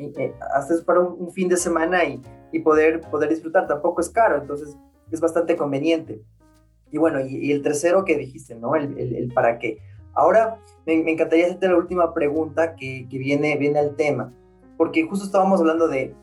hasta 0.55 0.75
es 0.75 0.83
para 0.83 1.01
un, 1.01 1.17
un 1.19 1.33
fin 1.33 1.49
de 1.49 1.57
semana 1.57 2.05
y 2.05 2.21
y 2.57 2.61
poder, 2.61 3.01
poder 3.03 3.29
disfrutar. 3.29 3.67
Tampoco 3.67 4.01
es 4.01 4.09
caro, 4.11 4.41
entonces 4.41 4.77
es 5.11 5.21
bastante 5.21 5.57
conveniente. 5.57 6.23
Y 6.91 6.99
bueno, 6.99 7.21
y, 7.21 7.53
el 7.53 7.63
tercero 7.63 8.05
que 8.05 8.17
dijiste, 8.17 8.55
¿no? 8.55 8.75
El, 8.75 8.99
el, 8.99 9.33
para 9.33 9.59
qué. 9.59 9.79
Ahora 10.15 10.59
me, 10.87 11.03
me, 11.03 11.13
encantaría 11.13 11.47
hacerte 11.47 11.69
la 11.69 11.77
última 11.77 12.15
pregunta 12.15 12.75
que, 12.75 13.07
que, 13.09 13.19
viene, 13.19 13.57
viene 13.57 13.79
al 13.79 13.97
tema, 13.97 14.33
porque 14.77 15.07
justo 15.07 15.27
estábamos 15.27 15.61
hablando 15.61 15.89
de 15.89 16.15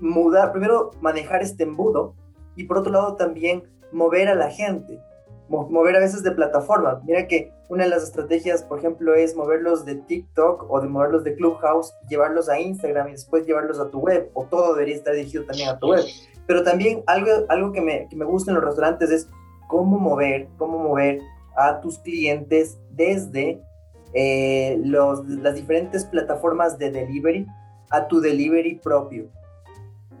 mudar, 0.00 0.52
primero 0.52 0.92
manejar 1.00 1.42
este 1.42 1.64
embudo 1.64 2.14
y 2.56 2.64
por 2.64 2.78
otro 2.78 2.92
lado 2.92 3.16
también 3.16 3.64
mover 3.92 4.28
a 4.28 4.34
la 4.34 4.50
gente 4.50 5.00
mover 5.48 5.96
a 5.96 6.00
veces 6.00 6.22
de 6.22 6.30
plataforma. 6.32 7.00
Mira 7.04 7.26
que 7.26 7.52
una 7.68 7.84
de 7.84 7.90
las 7.90 8.02
estrategias, 8.02 8.62
por 8.62 8.78
ejemplo, 8.78 9.14
es 9.14 9.36
moverlos 9.36 9.84
de 9.84 9.96
TikTok 9.96 10.70
o 10.70 10.80
de 10.80 10.88
moverlos 10.88 11.24
de 11.24 11.34
Clubhouse, 11.34 11.94
llevarlos 12.08 12.48
a 12.48 12.60
Instagram 12.60 13.08
y 13.08 13.12
después 13.12 13.46
llevarlos 13.46 13.78
a 13.78 13.90
tu 13.90 14.00
web, 14.00 14.30
o 14.34 14.44
todo 14.44 14.74
debería 14.74 14.96
estar 14.96 15.14
dirigido 15.14 15.44
también 15.44 15.68
a 15.70 15.78
tu 15.78 15.88
web. 15.88 16.04
Pero 16.46 16.62
también 16.62 17.02
algo, 17.06 17.30
algo 17.48 17.72
que, 17.72 17.80
me, 17.80 18.08
que 18.08 18.16
me 18.16 18.24
gusta 18.24 18.50
en 18.50 18.56
los 18.56 18.64
restaurantes 18.64 19.10
es 19.10 19.28
cómo 19.68 19.98
mover, 19.98 20.48
cómo 20.56 20.78
mover 20.78 21.20
a 21.56 21.80
tus 21.80 21.98
clientes 21.98 22.78
desde 22.90 23.60
eh, 24.14 24.80
los, 24.84 25.26
las 25.26 25.54
diferentes 25.54 26.04
plataformas 26.04 26.78
de 26.78 26.90
delivery 26.90 27.46
a 27.90 28.06
tu 28.08 28.20
delivery 28.20 28.76
propio. 28.76 29.28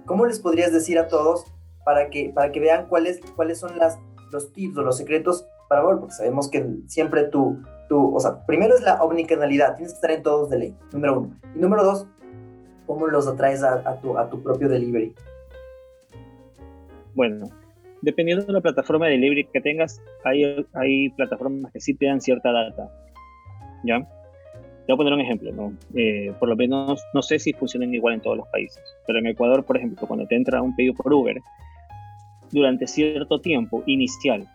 ¿Cómo 0.04 0.26
les 0.26 0.40
podrías 0.40 0.72
decir 0.72 0.98
a 0.98 1.08
todos 1.08 1.44
para 1.84 2.10
que, 2.10 2.30
para 2.34 2.52
que 2.52 2.60
vean 2.60 2.86
cuáles, 2.86 3.20
cuáles 3.34 3.58
son 3.58 3.78
las 3.78 3.98
los 4.30 4.52
tips 4.52 4.76
o 4.78 4.82
los 4.82 4.96
secretos 4.96 5.46
para 5.68 5.82
volver, 5.82 6.00
porque 6.00 6.14
sabemos 6.14 6.50
que 6.50 6.66
siempre 6.86 7.24
tú, 7.24 7.62
tú, 7.88 8.14
o 8.14 8.20
sea, 8.20 8.44
primero 8.46 8.74
es 8.74 8.82
la 8.82 9.02
omnicanalidad, 9.02 9.76
tienes 9.76 9.92
que 9.92 9.96
estar 9.96 10.10
en 10.10 10.22
todos 10.22 10.50
de 10.50 10.58
ley, 10.58 10.76
número 10.92 11.20
uno. 11.20 11.36
Y 11.54 11.58
número 11.58 11.84
dos, 11.84 12.06
cómo 12.86 13.06
los 13.06 13.28
atraes 13.28 13.62
a, 13.62 14.00
tu, 14.00 14.16
a 14.18 14.28
tu 14.30 14.42
propio 14.42 14.68
delivery. 14.68 15.14
Bueno, 17.14 17.50
dependiendo 18.02 18.44
de 18.44 18.52
la 18.52 18.60
plataforma 18.60 19.06
de 19.06 19.12
delivery 19.12 19.44
que 19.52 19.60
tengas, 19.60 20.00
hay, 20.24 20.66
hay 20.72 21.10
plataformas 21.10 21.72
que 21.72 21.80
sí 21.80 21.94
te 21.94 22.06
dan 22.06 22.20
cierta 22.20 22.50
data. 22.50 22.90
¿Ya? 23.84 24.00
Te 24.00 24.94
voy 24.94 24.94
a 24.94 24.96
poner 24.96 25.12
un 25.12 25.20
ejemplo, 25.20 25.52
¿no? 25.52 25.72
Eh, 25.94 26.32
por 26.40 26.48
lo 26.48 26.56
menos, 26.56 27.04
no 27.12 27.20
sé 27.20 27.38
si 27.38 27.52
funcionan 27.52 27.92
igual 27.92 28.14
en 28.14 28.22
todos 28.22 28.38
los 28.38 28.48
países, 28.48 28.82
pero 29.06 29.18
en 29.18 29.26
Ecuador, 29.26 29.62
por 29.62 29.76
ejemplo, 29.76 30.06
cuando 30.06 30.26
te 30.26 30.34
entra 30.34 30.62
un 30.62 30.74
pedido 30.74 30.94
por 30.94 31.12
Uber, 31.12 31.38
durante 32.50 32.86
cierto 32.86 33.40
tiempo 33.40 33.82
inicial. 33.86 34.46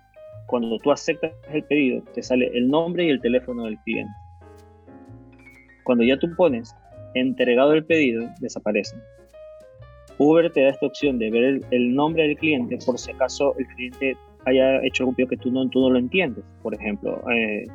Cuando 0.47 0.77
tú 0.79 0.91
aceptas 0.91 1.31
el 1.51 1.63
pedido, 1.63 2.03
te 2.13 2.21
sale 2.21 2.51
el 2.53 2.67
nombre 2.67 3.05
y 3.05 3.09
el 3.09 3.21
teléfono 3.21 3.65
del 3.65 3.77
cliente. 3.79 4.13
Cuando 5.83 6.03
ya 6.03 6.17
tú 6.17 6.33
pones 6.35 6.75
entregado 7.13 7.73
el 7.73 7.85
pedido, 7.85 8.29
desaparecen. 8.39 9.01
Uber 10.17 10.51
te 10.51 10.61
da 10.61 10.69
esta 10.69 10.85
opción 10.85 11.17
de 11.17 11.31
ver 11.31 11.61
el, 11.71 11.95
nombre 11.95 12.23
del 12.23 12.37
cliente 12.37 12.77
por 12.85 12.99
si 12.99 13.11
acaso 13.11 13.55
el 13.57 13.65
cliente 13.67 14.15
haya 14.45 14.83
hecho 14.85 15.09
pedido 15.11 15.29
que 15.29 15.37
tú 15.37 15.51
no, 15.51 15.67
tú 15.69 15.81
no 15.81 15.89
lo 15.89 15.99
entiendes. 15.99 16.43
Por 16.61 16.73
ejemplo, 16.73 17.21
eh, 17.31 17.65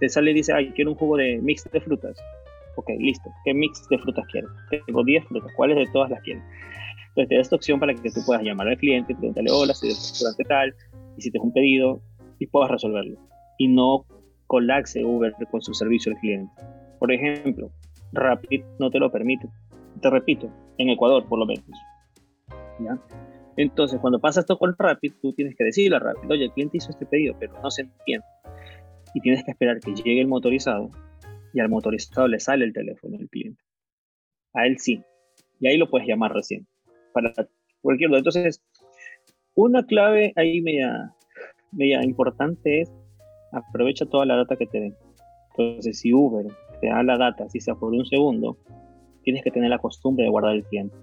te 0.00 0.08
sale 0.08 0.30
y 0.30 0.34
dice, 0.34 0.52
ay, 0.52 0.72
quiero 0.74 0.92
un 0.92 0.96
jugo 0.96 1.16
de 1.16 1.38
mix 1.38 1.68
de 1.70 1.80
frutas. 1.80 2.16
Ok, 2.76 2.90
listo. 2.98 3.30
¿Qué 3.44 3.52
mix 3.52 3.86
de 3.88 3.98
frutas 3.98 4.26
quieres? 4.28 4.50
Tengo 4.86 5.04
10 5.04 5.26
frutas. 5.26 5.52
¿Cuáles 5.54 5.76
de 5.76 5.86
todas 5.92 6.10
las 6.10 6.22
quieres? 6.22 6.42
Entonces 7.12 7.28
te 7.28 7.34
da 7.34 7.40
esta 7.42 7.56
opción 7.56 7.78
para 7.78 7.94
que 7.94 8.10
tú 8.10 8.20
puedas 8.24 8.42
llamar 8.42 8.68
al 8.68 8.78
cliente, 8.78 9.14
preguntarle, 9.14 9.50
hola, 9.52 9.74
soy 9.74 9.90
del 9.90 9.98
restaurante 9.98 10.44
tal, 10.44 10.74
hiciste 11.18 11.38
un 11.38 11.52
pedido 11.52 12.00
y 12.38 12.46
puedas 12.46 12.70
resolverlo. 12.70 13.18
Y 13.58 13.68
no 13.68 14.06
colapse 14.46 15.04
Uber 15.04 15.34
con 15.50 15.60
su 15.60 15.74
servicio 15.74 16.12
al 16.12 16.18
cliente. 16.18 16.50
Por 16.98 17.12
ejemplo, 17.12 17.70
Rapid 18.14 18.64
no 18.78 18.90
te 18.90 18.98
lo 18.98 19.12
permite. 19.12 19.46
Te 20.00 20.08
repito, 20.08 20.50
en 20.78 20.88
Ecuador 20.88 21.28
por 21.28 21.38
lo 21.38 21.44
menos. 21.44 21.66
¿Ya? 22.80 22.98
Entonces, 23.58 24.00
cuando 24.00 24.18
pasa 24.18 24.40
esto 24.40 24.56
con 24.56 24.74
Rapid, 24.78 25.12
tú 25.20 25.34
tienes 25.34 25.54
que 25.54 25.64
decirle 25.64 25.96
a 25.96 26.00
Rapid, 26.00 26.30
oye, 26.30 26.44
el 26.44 26.52
cliente 26.52 26.78
hizo 26.78 26.88
este 26.88 27.04
pedido, 27.04 27.36
pero 27.38 27.52
no 27.62 27.70
se 27.70 27.82
entiende. 27.82 28.24
Y 29.12 29.20
tienes 29.20 29.44
que 29.44 29.50
esperar 29.50 29.80
que 29.80 29.94
llegue 29.94 30.22
el 30.22 30.28
motorizado 30.28 30.88
y 31.52 31.60
al 31.60 31.68
motorizado 31.68 32.26
le 32.26 32.40
sale 32.40 32.64
el 32.64 32.72
teléfono 32.72 33.18
del 33.18 33.28
cliente. 33.28 33.62
A 34.54 34.66
él 34.66 34.78
sí. 34.78 35.02
Y 35.60 35.68
ahí 35.68 35.76
lo 35.76 35.90
puedes 35.90 36.08
llamar 36.08 36.32
recién 36.32 36.66
para 37.12 37.32
cualquier 37.80 38.10
lado. 38.10 38.18
Entonces, 38.18 38.62
una 39.54 39.84
clave 39.84 40.32
ahí 40.36 40.60
media, 40.60 41.14
media 41.72 42.02
importante 42.04 42.82
es 42.82 42.92
aprovecha 43.52 44.06
toda 44.06 44.24
la 44.26 44.36
data 44.36 44.56
que 44.56 44.66
te 44.66 44.80
den. 44.80 44.96
Entonces, 45.50 45.98
si 46.00 46.12
Uber 46.12 46.46
te 46.80 46.88
da 46.88 47.02
la 47.02 47.18
data, 47.18 47.48
si 47.48 47.60
sea 47.60 47.74
por 47.74 47.92
un 47.92 48.04
segundo, 48.06 48.56
tienes 49.22 49.42
que 49.42 49.50
tener 49.50 49.70
la 49.70 49.78
costumbre 49.78 50.24
de 50.24 50.30
guardar 50.30 50.54
el 50.54 50.64
tiempo. 50.68 50.96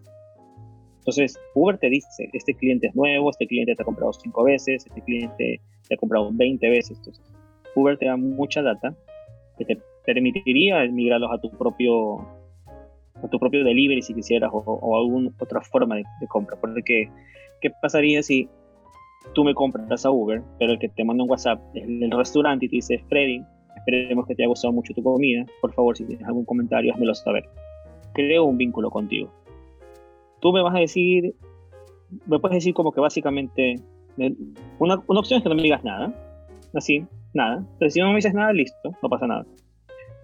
Entonces, 0.98 1.40
Uber 1.56 1.78
te 1.78 1.90
dice, 1.90 2.30
este 2.34 2.54
cliente 2.54 2.88
es 2.88 2.96
nuevo, 2.96 3.30
este 3.30 3.48
cliente 3.48 3.76
te 3.76 3.82
ha 3.82 3.86
comprado 3.86 4.14
cinco 4.14 4.44
veces, 4.44 4.86
este 4.86 5.02
cliente 5.02 5.62
te 5.88 5.96
ha 5.96 5.98
comprado 5.98 6.30
20 6.34 6.70
veces. 6.70 6.98
Entonces, 6.98 7.24
Uber 7.76 7.98
te 7.98 8.06
da 8.06 8.18
mucha 8.18 8.62
data 8.62 8.96
que 9.58 9.66
te 9.66 9.82
permitiría 10.06 10.86
migrarlos 10.88 11.32
a 11.32 11.40
tu 11.40 11.52
propio 11.52 12.28
a 13.24 13.28
tu 13.28 13.40
propio 13.40 13.64
delivery 13.64 14.02
si 14.02 14.14
quisieras 14.14 14.52
o, 14.54 14.98
alguna 14.98 15.32
otra 15.40 15.62
forma 15.62 15.96
de, 15.96 16.04
compra. 16.28 16.58
Porque, 16.60 17.10
¿qué 17.62 17.70
pasaría 17.82 18.24
si 18.24 18.50
tú 19.34 19.44
me 19.44 19.54
compras 19.54 20.06
a 20.06 20.12
Uber, 20.12 20.42
pero 20.58 20.74
el 20.74 20.80
que 20.80 20.90
te 20.90 21.04
manda 21.04 21.24
un 21.24 21.30
WhatsApp 21.30 21.62
es 21.76 21.84
el 21.84 22.12
restaurante 22.12 22.66
y 22.66 22.70
te 22.70 22.76
dice, 22.78 23.04
Freddy, 23.10 23.44
esperemos 23.76 24.26
que 24.26 24.36
te 24.36 24.44
haya 24.44 24.50
gustado 24.50 24.74
mucho 24.74 24.94
tu 24.94 25.04
comida, 25.04 25.46
por 25.62 25.74
favor, 25.74 25.96
si 25.96 26.06
tienes 26.06 26.26
algún 26.26 26.46
comentario, 26.46 26.94
házmelo 26.94 27.14
saber. 27.14 27.44
Creo 28.14 28.46
un 28.46 28.58
vínculo 28.58 28.90
contigo. 28.90 29.32
Tú 30.40 30.52
me 30.54 30.62
vas 30.62 30.76
a 30.76 30.80
decir, 30.80 31.36
me 32.26 32.40
puedes 32.40 32.56
decir 32.56 32.74
como 32.74 32.92
que 32.92 33.02
básicamente, 33.02 33.76
una, 34.80 35.02
una 35.08 35.20
opción 35.20 35.38
es 35.38 35.44
que 35.44 35.50
no 35.50 35.56
me 35.56 35.64
digas 35.64 35.84
nada, 35.84 36.14
así, 36.74 37.06
nada, 37.34 37.64
pero 37.78 37.92
si 37.92 38.00
no 38.00 38.10
me 38.10 38.16
dices 38.16 38.34
nada, 38.34 38.54
listo, 38.54 38.92
no 39.02 39.10
pasa 39.10 39.28
nada. 39.28 39.46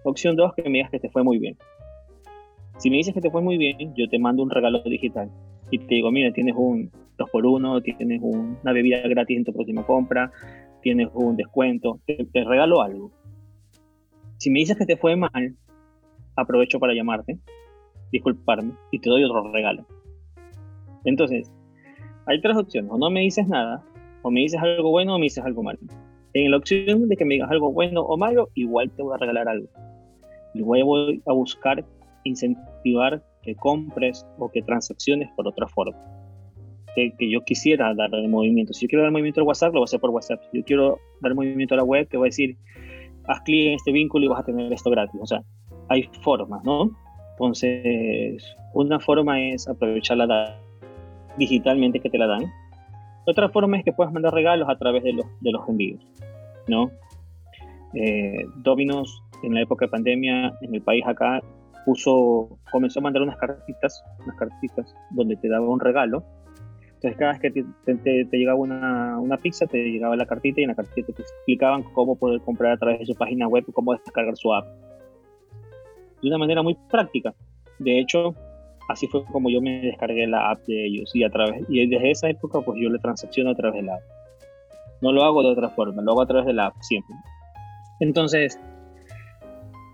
Opción 0.04 0.36
dos, 0.36 0.54
que 0.54 0.62
me 0.62 0.78
digas 0.78 0.90
que 0.90 1.00
te 1.00 1.10
fue 1.10 1.22
muy 1.22 1.38
bien. 1.38 1.56
Si 2.78 2.90
me 2.90 2.98
dices 2.98 3.14
que 3.14 3.20
te 3.20 3.30
fue 3.30 3.40
muy 3.40 3.56
bien, 3.56 3.94
yo 3.96 4.08
te 4.08 4.18
mando 4.18 4.42
un 4.42 4.50
regalo 4.50 4.82
digital 4.82 5.30
y 5.70 5.78
te 5.78 5.94
digo, 5.94 6.10
mira, 6.10 6.32
tienes 6.32 6.54
un 6.56 6.90
2x1, 7.18 7.82
tienes 7.82 8.20
una 8.22 8.72
bebida 8.72 9.00
gratis 9.08 9.38
en 9.38 9.44
tu 9.44 9.52
próxima 9.52 9.84
compra, 9.86 10.30
tienes 10.82 11.08
un 11.14 11.36
descuento, 11.36 12.00
te, 12.06 12.44
regalo 12.44 12.82
algo. 12.82 13.10
Si 14.36 14.50
me 14.50 14.58
dices 14.60 14.76
que 14.76 14.84
te 14.84 14.96
fue 14.96 15.16
mal, 15.16 15.56
aprovecho 16.36 16.78
para 16.78 16.92
llamarte, 16.92 17.38
disculparme 18.12 18.74
y 18.90 18.98
te 18.98 19.08
doy 19.08 19.24
otro 19.24 19.50
regalo. 19.50 19.86
Entonces, 21.04 21.50
hay 22.26 22.40
tres 22.42 22.56
opciones, 22.56 22.90
o 22.92 22.98
no 22.98 23.10
me 23.10 23.20
dices 23.20 23.48
nada, 23.48 23.82
o 24.22 24.30
me 24.30 24.40
dices 24.40 24.60
algo 24.60 24.90
bueno 24.90 25.14
o 25.14 25.18
me 25.18 25.24
dices 25.24 25.44
algo 25.44 25.62
malo. 25.62 25.78
En 26.34 26.50
la 26.50 26.58
opción 26.58 27.08
de 27.08 27.16
que 27.16 27.24
me 27.24 27.34
digas 27.34 27.50
algo 27.50 27.72
bueno 27.72 28.02
o 28.02 28.18
malo, 28.18 28.50
igual 28.54 28.90
te 28.90 29.02
voy 29.02 29.14
a 29.14 29.18
regalar 29.18 29.48
algo. 29.48 29.68
Igual 30.52 30.84
voy 30.84 31.22
a 31.26 31.32
buscar 31.32 31.82
incentivar 32.26 33.22
que 33.42 33.54
compres 33.54 34.26
o 34.38 34.50
que 34.50 34.62
transacciones 34.62 35.28
por 35.36 35.46
otra 35.48 35.66
forma. 35.68 35.96
Que, 36.94 37.12
yo 37.30 37.42
quisiera 37.44 37.94
dar 37.94 38.14
el 38.14 38.28
movimiento. 38.28 38.72
Si 38.72 38.86
yo 38.86 38.88
quiero 38.88 39.02
dar 39.02 39.12
movimiento 39.12 39.40
al 39.40 39.46
WhatsApp, 39.46 39.74
lo 39.74 39.80
voy 39.80 39.84
a 39.84 39.84
hacer 39.84 40.00
por 40.00 40.10
WhatsApp. 40.10 40.40
Si 40.50 40.58
yo 40.58 40.64
quiero 40.64 40.98
dar 41.20 41.34
movimiento 41.34 41.74
a 41.74 41.76
la 41.78 41.84
web, 41.84 42.08
te 42.08 42.16
voy 42.16 42.26
a 42.26 42.30
decir, 42.30 42.56
haz 43.26 43.40
clic 43.42 43.66
en 43.66 43.74
este 43.74 43.92
vínculo 43.92 44.24
y 44.24 44.28
vas 44.28 44.40
a 44.40 44.44
tener 44.44 44.72
esto 44.72 44.90
gratis. 44.90 45.20
O 45.20 45.26
sea, 45.26 45.42
hay 45.88 46.08
formas, 46.22 46.64
¿no? 46.64 46.90
Entonces, 47.32 48.56
una 48.72 48.98
forma 48.98 49.40
es 49.40 49.68
aprovechar 49.68 50.16
la 50.16 50.26
data 50.26 50.58
digitalmente 51.36 52.00
que 52.00 52.08
te 52.08 52.16
la 52.16 52.26
dan. 52.26 52.44
Otra 53.26 53.50
forma 53.50 53.76
es 53.76 53.84
que 53.84 53.92
puedas 53.92 54.12
mandar 54.12 54.32
regalos 54.32 54.68
a 54.68 54.78
través 54.78 55.02
de 55.02 55.12
los, 55.12 55.26
de 55.40 55.50
los 55.52 55.68
envíos. 55.68 56.00
¿no? 56.68 56.90
Eh, 57.94 58.46
Dominos 58.56 59.22
en 59.42 59.54
la 59.54 59.62
época 59.62 59.86
de 59.86 59.90
pandemia 59.90 60.52
en 60.60 60.74
el 60.74 60.82
país 60.82 61.04
acá 61.06 61.42
puso, 61.86 62.58
comenzó 62.70 62.98
a 62.98 63.02
mandar 63.02 63.22
unas 63.22 63.36
cartitas, 63.36 64.04
unas 64.24 64.36
cartitas 64.36 64.94
donde 65.10 65.36
te 65.36 65.48
daba 65.48 65.66
un 65.68 65.80
regalo. 65.80 66.24
Entonces 66.82 67.16
cada 67.16 67.32
vez 67.32 67.40
que 67.40 67.50
te, 67.94 68.36
llegaba 68.36 68.58
una, 68.58 69.20
una, 69.20 69.36
pizza, 69.36 69.66
te 69.66 69.78
llegaba 69.78 70.16
la 70.16 70.26
cartita 70.26 70.60
y 70.60 70.64
en 70.64 70.70
la 70.70 70.74
cartita 70.74 71.12
te 71.12 71.22
explicaban 71.22 71.84
cómo 71.94 72.16
poder 72.16 72.40
comprar 72.40 72.72
a 72.72 72.76
través 72.76 72.98
de 72.98 73.06
su 73.06 73.14
página 73.14 73.46
web, 73.46 73.64
cómo 73.72 73.92
descargar 73.92 74.36
su 74.36 74.52
app. 74.52 74.66
De 76.20 76.28
una 76.28 76.38
manera 76.38 76.62
muy 76.62 76.76
práctica. 76.90 77.34
De 77.78 78.00
hecho, 78.00 78.34
así 78.88 79.06
fue 79.06 79.24
como 79.26 79.48
yo 79.48 79.60
me 79.60 79.80
descargué 79.82 80.26
la 80.26 80.50
app 80.50 80.66
de 80.66 80.86
ellos 80.86 81.14
y 81.14 81.22
a 81.22 81.30
través 81.30 81.64
y 81.68 81.86
desde 81.86 82.10
esa 82.10 82.28
época 82.28 82.60
pues 82.62 82.78
yo 82.82 82.88
le 82.88 82.98
transacciono 82.98 83.50
a 83.50 83.54
través 83.54 83.82
de 83.82 83.86
la 83.86 83.94
app. 83.94 84.02
No 85.02 85.12
lo 85.12 85.22
hago 85.22 85.42
de 85.42 85.50
otra 85.50 85.68
forma, 85.68 86.02
lo 86.02 86.12
hago 86.12 86.22
a 86.22 86.26
través 86.26 86.46
de 86.46 86.54
la 86.54 86.66
app 86.66 86.74
siempre. 86.80 87.14
Entonces, 88.00 88.58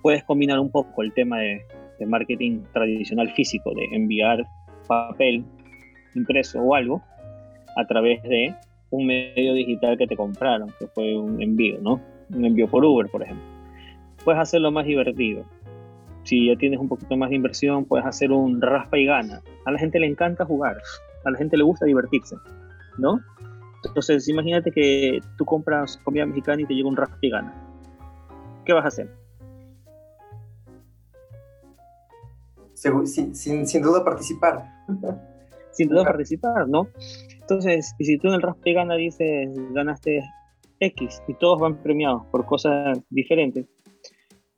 puedes 0.02 0.24
combinar 0.24 0.59
un 0.59 0.70
poco 0.70 1.02
el 1.02 1.12
tema 1.12 1.38
de, 1.38 1.62
marketing 2.07 2.62
tradicional 2.72 3.31
físico, 3.33 3.72
de 3.74 3.85
enviar 3.92 4.44
papel 4.87 5.44
impreso 6.14 6.61
o 6.61 6.74
algo, 6.74 7.02
a 7.76 7.87
través 7.87 8.22
de 8.22 8.55
un 8.90 9.07
medio 9.07 9.55
digital 9.55 9.96
que 9.96 10.07
te 10.07 10.16
compraron, 10.16 10.72
que 10.78 10.87
fue 10.88 11.16
un 11.16 11.40
envío, 11.42 11.78
¿no? 11.81 12.00
Un 12.35 12.44
envío 12.44 12.68
por 12.68 12.85
Uber, 12.85 13.09
por 13.09 13.22
ejemplo. 13.22 13.44
Puedes 14.24 14.40
hacerlo 14.40 14.70
más 14.70 14.87
divertido. 14.87 15.44
Si 16.24 16.46
ya 16.46 16.57
tienes 16.57 16.78
un 16.78 16.88
poquito 16.88 17.16
más 17.16 17.31
de 17.31 17.37
inversión, 17.37 17.85
puedes 17.85 18.07
hacer 18.07 18.31
un 18.31 18.61
raspa 18.61 18.98
y 18.98 19.07
gana. 19.07 19.40
A 19.64 19.72
la 19.72 19.78
gente 19.78 19.98
le 19.98 20.07
encanta 20.07 20.44
jugar, 20.44 20.76
a 21.24 21.31
la 21.31 21.38
gente 21.38 21.57
le 21.57 21.64
gusta 21.64 21.87
divertirse, 21.87 22.37
¿no? 22.98 23.20
Entonces, 23.85 24.28
imagínate 24.28 24.70
que 24.70 25.20
tú 25.37 25.44
compras 25.44 25.96
comida 26.05 26.24
mexicana 26.24 26.62
y 26.62 26.66
te 26.66 26.74
llega 26.74 26.88
un 26.88 26.96
raspa 26.96 27.18
y 27.20 27.31
gana. 27.31 27.52
¿Qué 28.64 28.72
vas 28.72 28.85
a 28.85 28.88
hacer? 28.88 29.21
Sin, 33.04 33.82
duda 33.82 34.04
participar. 34.04 34.64
sin 35.72 35.88
duda 35.88 36.04
participar, 36.04 36.68
¿no? 36.68 36.88
Entonces, 37.40 37.94
y 37.98 38.04
si 38.04 38.18
tú 38.18 38.28
en 38.28 38.34
el 38.34 38.42
Raspe 38.42 38.72
Gana 38.72 38.96
dices, 38.96 39.50
ganaste 39.72 40.22
X 40.80 41.22
y 41.28 41.34
todos 41.34 41.60
van 41.60 41.82
premiados 41.82 42.26
por 42.26 42.44
cosas 42.46 42.98
diferentes, 43.10 43.66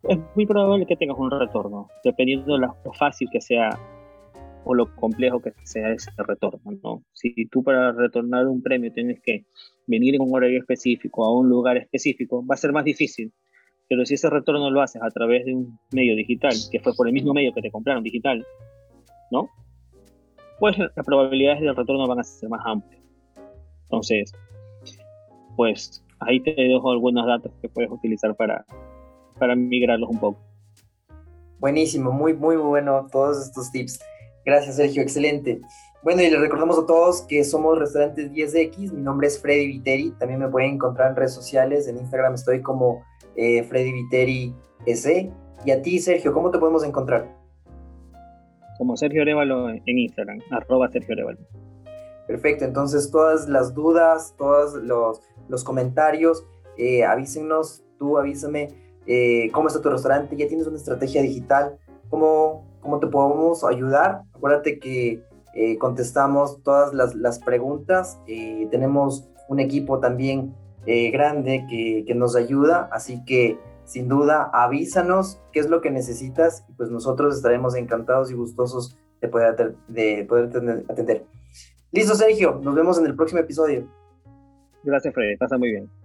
es 0.09 0.19
muy 0.35 0.47
probable 0.47 0.87
que 0.87 0.97
tengas 0.97 1.19
un 1.19 1.31
retorno, 1.31 1.89
dependiendo 2.05 2.55
de 2.55 2.61
lo 2.61 2.93
fácil 2.99 3.29
que 3.33 3.41
sea 3.41 3.71
o 4.65 4.75
lo 4.75 4.95
complejo 4.97 5.41
que 5.41 5.53
sea 5.65 5.93
ese 5.93 6.11
retorno, 6.17 6.73
¿no? 6.83 7.05
Si 7.13 7.47
tú 7.47 7.63
para 7.63 7.93
retornar 7.93 8.47
un 8.47 8.63
premio 8.63 8.93
tienes 8.93 9.21
que 9.21 9.45
venir 9.87 10.15
en 10.15 10.23
un 10.23 10.35
horario 10.35 10.59
específico, 10.59 11.25
a 11.25 11.35
un 11.35 11.49
lugar 11.49 11.77
específico, 11.77 12.45
va 12.47 12.55
a 12.55 12.59
ser 12.59 12.73
más 12.73 12.85
difícil 12.85 13.33
pero 13.89 14.05
si 14.07 14.15
ese 14.15 14.31
retorno 14.31 14.71
lo 14.71 14.81
haces 14.81 15.03
a 15.03 15.11
través 15.11 15.45
de 15.45 15.55
un 15.55 15.79
medio 15.93 16.17
digital, 16.17 16.55
que 16.71 16.81
fue 16.81 16.95
por 16.95 17.07
el 17.07 17.13
mismo 17.13 17.35
medio 17.35 17.53
que 17.53 17.63
te 17.63 17.71
compraron 17.71 18.03
digital, 18.03 18.45
¿no? 19.31 19.49
Pues 20.59 20.79
las 20.79 21.05
probabilidades 21.05 21.61
de 21.61 21.73
retorno 21.73 22.07
van 22.07 22.21
a 22.21 22.25
ser 22.25 22.49
más 22.49 22.63
amplias. 22.65 23.03
Entonces, 23.85 24.33
pues 25.57 26.03
ahí 26.21 26.41
te 26.41 26.55
dejo 26.55 26.91
algunos 26.91 27.27
datos 27.27 27.53
que 27.61 27.69
puedes 27.69 27.91
utilizar 27.91 28.35
para, 28.35 28.65
para 29.39 29.55
migrarlos 29.55 30.11
un 30.11 30.19
poco. 30.19 30.41
Buenísimo, 31.59 32.13
muy, 32.13 32.35
muy 32.35 32.57
bueno 32.57 33.07
todos 33.11 33.47
estos 33.47 33.71
tips. 33.71 34.01
Gracias, 34.45 34.77
Sergio, 34.77 35.03
excelente. 35.03 35.61
Bueno, 36.03 36.21
y 36.21 36.31
les 36.31 36.39
recordamos 36.39 36.79
a 36.79 36.85
todos 36.85 37.23
que 37.23 37.43
somos 37.45 37.79
Restaurantes 37.79 38.31
10X. 38.31 38.93
Mi 38.93 39.01
nombre 39.01 39.27
es 39.27 39.41
Freddy 39.41 39.69
Viteri. 39.69 40.11
También 40.19 40.41
me 40.41 40.49
pueden 40.49 40.75
encontrar 40.75 41.11
en 41.11 41.17
redes 41.17 41.33
sociales. 41.33 41.89
En 41.89 41.97
Instagram 41.97 42.35
estoy 42.35 42.61
como 42.61 43.03
eh, 43.37 43.63
Freddy 43.65 43.93
Viteri 43.93 44.55
S. 44.87 45.31
Y 45.65 45.71
a 45.71 45.83
ti, 45.83 45.99
Sergio, 45.99 46.33
¿cómo 46.33 46.51
te 46.51 46.59
podemos 46.59 46.85
encontrar? 46.85 47.35
Como 48.79 48.97
Sergio 48.97 49.23
Arevalo 49.23 49.71
en 49.71 49.99
Instagram, 49.99 50.41
arroba 50.51 50.91
Sergio 50.91 51.15
Arevalo. 51.15 51.39
Perfecto, 52.27 52.65
entonces 52.65 53.11
todas 53.11 53.49
las 53.49 53.75
dudas, 53.75 54.35
todos 54.39 54.75
los, 54.75 55.65
comentarios, 55.65 56.45
eh, 56.79 57.05
avísenos, 57.05 57.85
tú 57.99 58.19
avísame 58.19 58.71
eh, 59.07 59.51
cómo 59.53 59.69
está 59.69 59.83
tu 59.83 59.91
restaurante, 59.91 60.35
ya 60.37 60.49
tienes 60.49 60.67
una 60.67 60.79
estrategia 60.79 61.21
digital, 61.21 61.79
cómo, 62.09 62.67
cómo 62.81 62.99
te 62.99 63.09
podemos 63.09 63.63
ayudar. 63.63 64.23
Acuérdate 64.33 64.79
que 64.79 65.23
eh, 65.55 65.79
contestamos 65.79 66.63
todas 66.63 66.95
las, 66.95 67.15
las 67.15 67.39
preguntas, 67.39 68.19
tenemos 68.71 69.29
un 69.49 69.61
equipo 69.61 70.01
también 70.01 70.55
eh, 70.87 71.11
grande 71.11 71.67
que, 71.69 72.05
que, 72.07 72.15
nos 72.15 72.37
ayuda, 72.37 72.89
así 72.93 73.25
que 73.25 73.59
sin 73.85 74.09
duda 74.09 74.51
avísanos 74.53 75.41
qué 75.53 75.61
es 75.61 75.69
lo 75.69 75.81
que 75.81 75.91
necesitas 75.91 76.65
y 76.69 76.73
pues 76.73 76.91
nosotros 76.91 77.37
estaremos 77.37 77.75
encantados 77.75 78.31
y 78.31 78.35
gustosos 78.35 78.99
de 79.21 79.29
poder, 79.29 79.77
de 79.89 80.25
poder 80.29 80.85
atender. 80.89 81.25
Listo, 81.93 82.15
Sergio, 82.15 82.61
nos 82.63 82.75
vemos 82.75 82.99
en 82.99 83.07
el 83.07 83.15
próximo 83.15 83.41
episodio. 83.41 83.89
Gracias, 84.83 85.15
Freddy, 85.15 85.37
pasa 85.37 85.57
muy 85.57 85.71
bien. 85.71 86.04